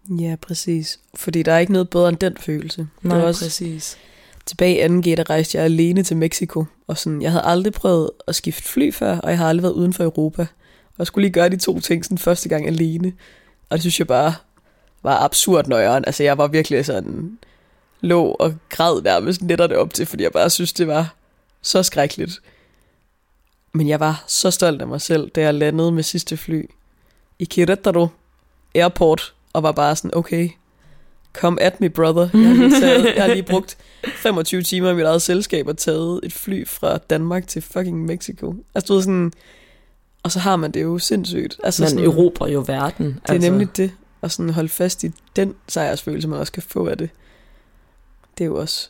Ja, 0.10 0.36
præcis. 0.41 1.00
Fordi 1.15 1.43
der 1.43 1.54
er 1.54 1.60
ikke 1.60 1.74
noget 1.74 1.89
bedre 1.89 2.10
end 2.10 2.17
den 2.17 2.38
følelse. 2.38 2.88
Nej, 3.02 3.15
det 3.15 3.22
var 3.22 3.28
også 3.28 3.45
præcis. 3.45 3.98
tilbage 4.45 4.86
i 4.86 4.86
2G, 4.86 5.15
der 5.15 5.30
rejste 5.30 5.58
jeg 5.58 5.65
alene 5.65 6.04
til 6.04 6.17
Mexico. 6.17 6.65
Og 6.88 6.98
sådan, 6.98 7.22
jeg 7.22 7.32
havde 7.32 7.45
aldrig 7.45 7.74
prøvet 7.74 8.10
at 8.28 8.36
skifte 8.36 8.63
fly 8.63 8.93
før, 8.93 9.17
og 9.17 9.30
jeg 9.30 9.38
har 9.38 9.50
aldrig 9.50 9.63
været 9.63 9.74
uden 9.74 9.93
for 9.93 10.04
Europa. 10.04 10.41
Og 10.86 10.95
jeg 10.98 11.08
skulle 11.08 11.26
lige 11.26 11.34
gøre 11.34 11.50
de 11.50 11.58
to 11.58 11.80
ting 11.80 12.06
sådan 12.06 12.17
første 12.17 12.50
gang 12.50 12.67
alene. 12.67 13.13
Og 13.69 13.78
det 13.78 13.82
synes 13.82 14.00
jeg 14.00 14.08
bare 14.08 14.34
var 15.04 15.17
absurd 15.17 15.67
nøjeren. 15.67 16.04
Altså 16.08 16.24
jeg 16.24 16.38
var 16.38 16.48
virkelig 16.48 16.86
sådan, 16.86 17.38
lå 18.02 18.24
og 18.24 18.56
græd 18.69 19.02
nærmest 19.02 19.41
netterne 19.41 19.78
op 19.78 19.93
til, 19.93 20.06
fordi 20.06 20.24
jeg 20.24 20.32
bare 20.32 20.50
synes, 20.50 20.74
det 20.74 20.88
var 20.88 21.15
så 21.62 21.84
skrækkeligt. 21.84 22.41
Men 23.74 23.88
jeg 23.88 24.00
var 24.00 24.24
så 24.28 24.52
stolt 24.52 24.82
af 24.82 24.88
mig 24.88 25.02
selv, 25.02 25.30
da 25.30 25.41
jeg 25.41 25.54
landede 25.54 25.91
med 25.91 26.04
sidste 26.04 26.38
fly 26.38 26.69
i 27.39 27.48
Querétaro 27.54 28.08
Airport, 28.76 29.34
og 29.53 29.63
var 29.63 29.71
bare 29.71 29.95
sådan, 29.95 30.12
okay, 30.17 30.49
come 31.33 31.62
at 31.62 31.81
me, 31.81 31.89
brother. 31.89 32.29
Jeg 32.33 32.47
har 32.47 32.53
lige, 32.55 32.81
taget, 32.81 33.15
jeg 33.15 33.23
har 33.23 33.33
lige 33.33 33.43
brugt 33.51 33.77
25 34.15 34.62
timer 34.62 34.89
i 34.91 34.95
mit 34.95 35.05
eget 35.05 35.21
selskab 35.21 35.67
og 35.67 35.77
taget 35.77 36.19
et 36.23 36.33
fly 36.33 36.67
fra 36.67 36.97
Danmark 36.97 37.47
til 37.47 37.62
fucking 37.62 38.05
Mexico. 38.05 38.55
Altså, 38.75 38.88
du 38.88 38.93
ved 38.93 39.01
sådan, 39.01 39.31
og 40.23 40.31
så 40.31 40.39
har 40.39 40.55
man 40.55 40.71
det 40.71 40.81
jo 40.81 40.99
sindssygt. 40.99 41.59
Altså, 41.63 41.81
Man 41.83 41.89
sådan, 41.89 42.05
erobrer 42.05 42.47
jo 42.47 42.63
verden. 42.67 43.05
det 43.05 43.15
er 43.25 43.33
altså. 43.33 43.49
nemlig 43.51 43.77
det, 43.77 43.91
og 44.21 44.31
sådan 44.31 44.49
holde 44.53 44.69
fast 44.69 45.03
i 45.03 45.12
den 45.35 45.55
sejrsfølelse, 45.67 46.27
man 46.27 46.39
også 46.39 46.51
kan 46.51 46.63
få 46.63 46.88
af 46.88 46.97
det. 46.97 47.09
Det 48.38 48.43
er 48.43 48.47
jo 48.47 48.55
også 48.55 48.89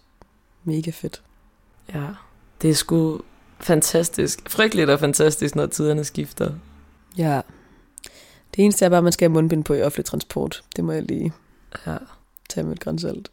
mega 0.63 0.91
fedt. 0.91 1.21
Ja, 1.93 2.05
det 2.61 2.69
er 2.69 2.73
sgu 2.73 3.21
fantastisk. 3.59 4.49
Frygteligt 4.49 4.89
og 4.89 4.99
fantastisk, 4.99 5.55
når 5.55 5.65
tiderne 5.65 6.03
skifter. 6.03 6.51
Ja. 7.17 7.41
Det 8.55 8.63
eneste 8.63 8.85
er 8.85 8.89
bare, 8.89 8.97
at 8.97 9.03
man 9.03 9.13
skal 9.13 9.29
have 9.29 9.33
mundbind 9.33 9.63
på 9.63 9.73
i 9.73 9.81
offentlig 9.81 10.05
transport. 10.05 10.61
Det 10.75 10.83
må 10.83 10.91
jeg 10.91 11.03
lige 11.03 11.31
Ja. 11.87 11.95
tage 12.49 12.63
med 12.63 12.73
et 12.73 12.79
grænsalt. 12.79 13.31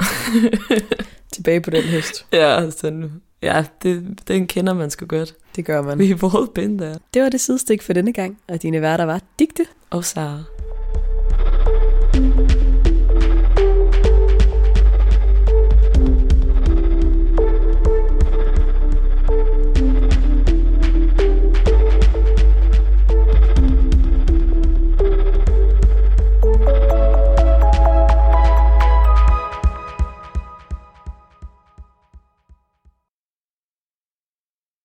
Tilbage 1.32 1.60
på 1.60 1.70
den 1.70 1.82
hest. 1.82 2.26
ja, 2.32 2.70
sådan, 2.70 3.22
ja 3.42 3.64
det, 3.82 4.18
den 4.28 4.46
kender 4.46 4.74
man 4.74 4.90
sgu 4.90 5.06
godt. 5.06 5.34
Det 5.56 5.64
gør 5.64 5.82
man. 5.82 5.98
Vi 5.98 6.10
er 6.10 6.16
både 6.16 6.50
been 6.54 6.78
der. 6.78 6.98
Det 7.14 7.22
var 7.22 7.28
det 7.28 7.40
sidestik 7.40 7.82
for 7.82 7.92
denne 7.92 8.12
gang, 8.12 8.38
og 8.48 8.62
dine 8.62 8.80
værter 8.80 9.04
var 9.04 9.20
Digte 9.38 9.66
Og 9.90 10.04
Sara. 10.04 10.42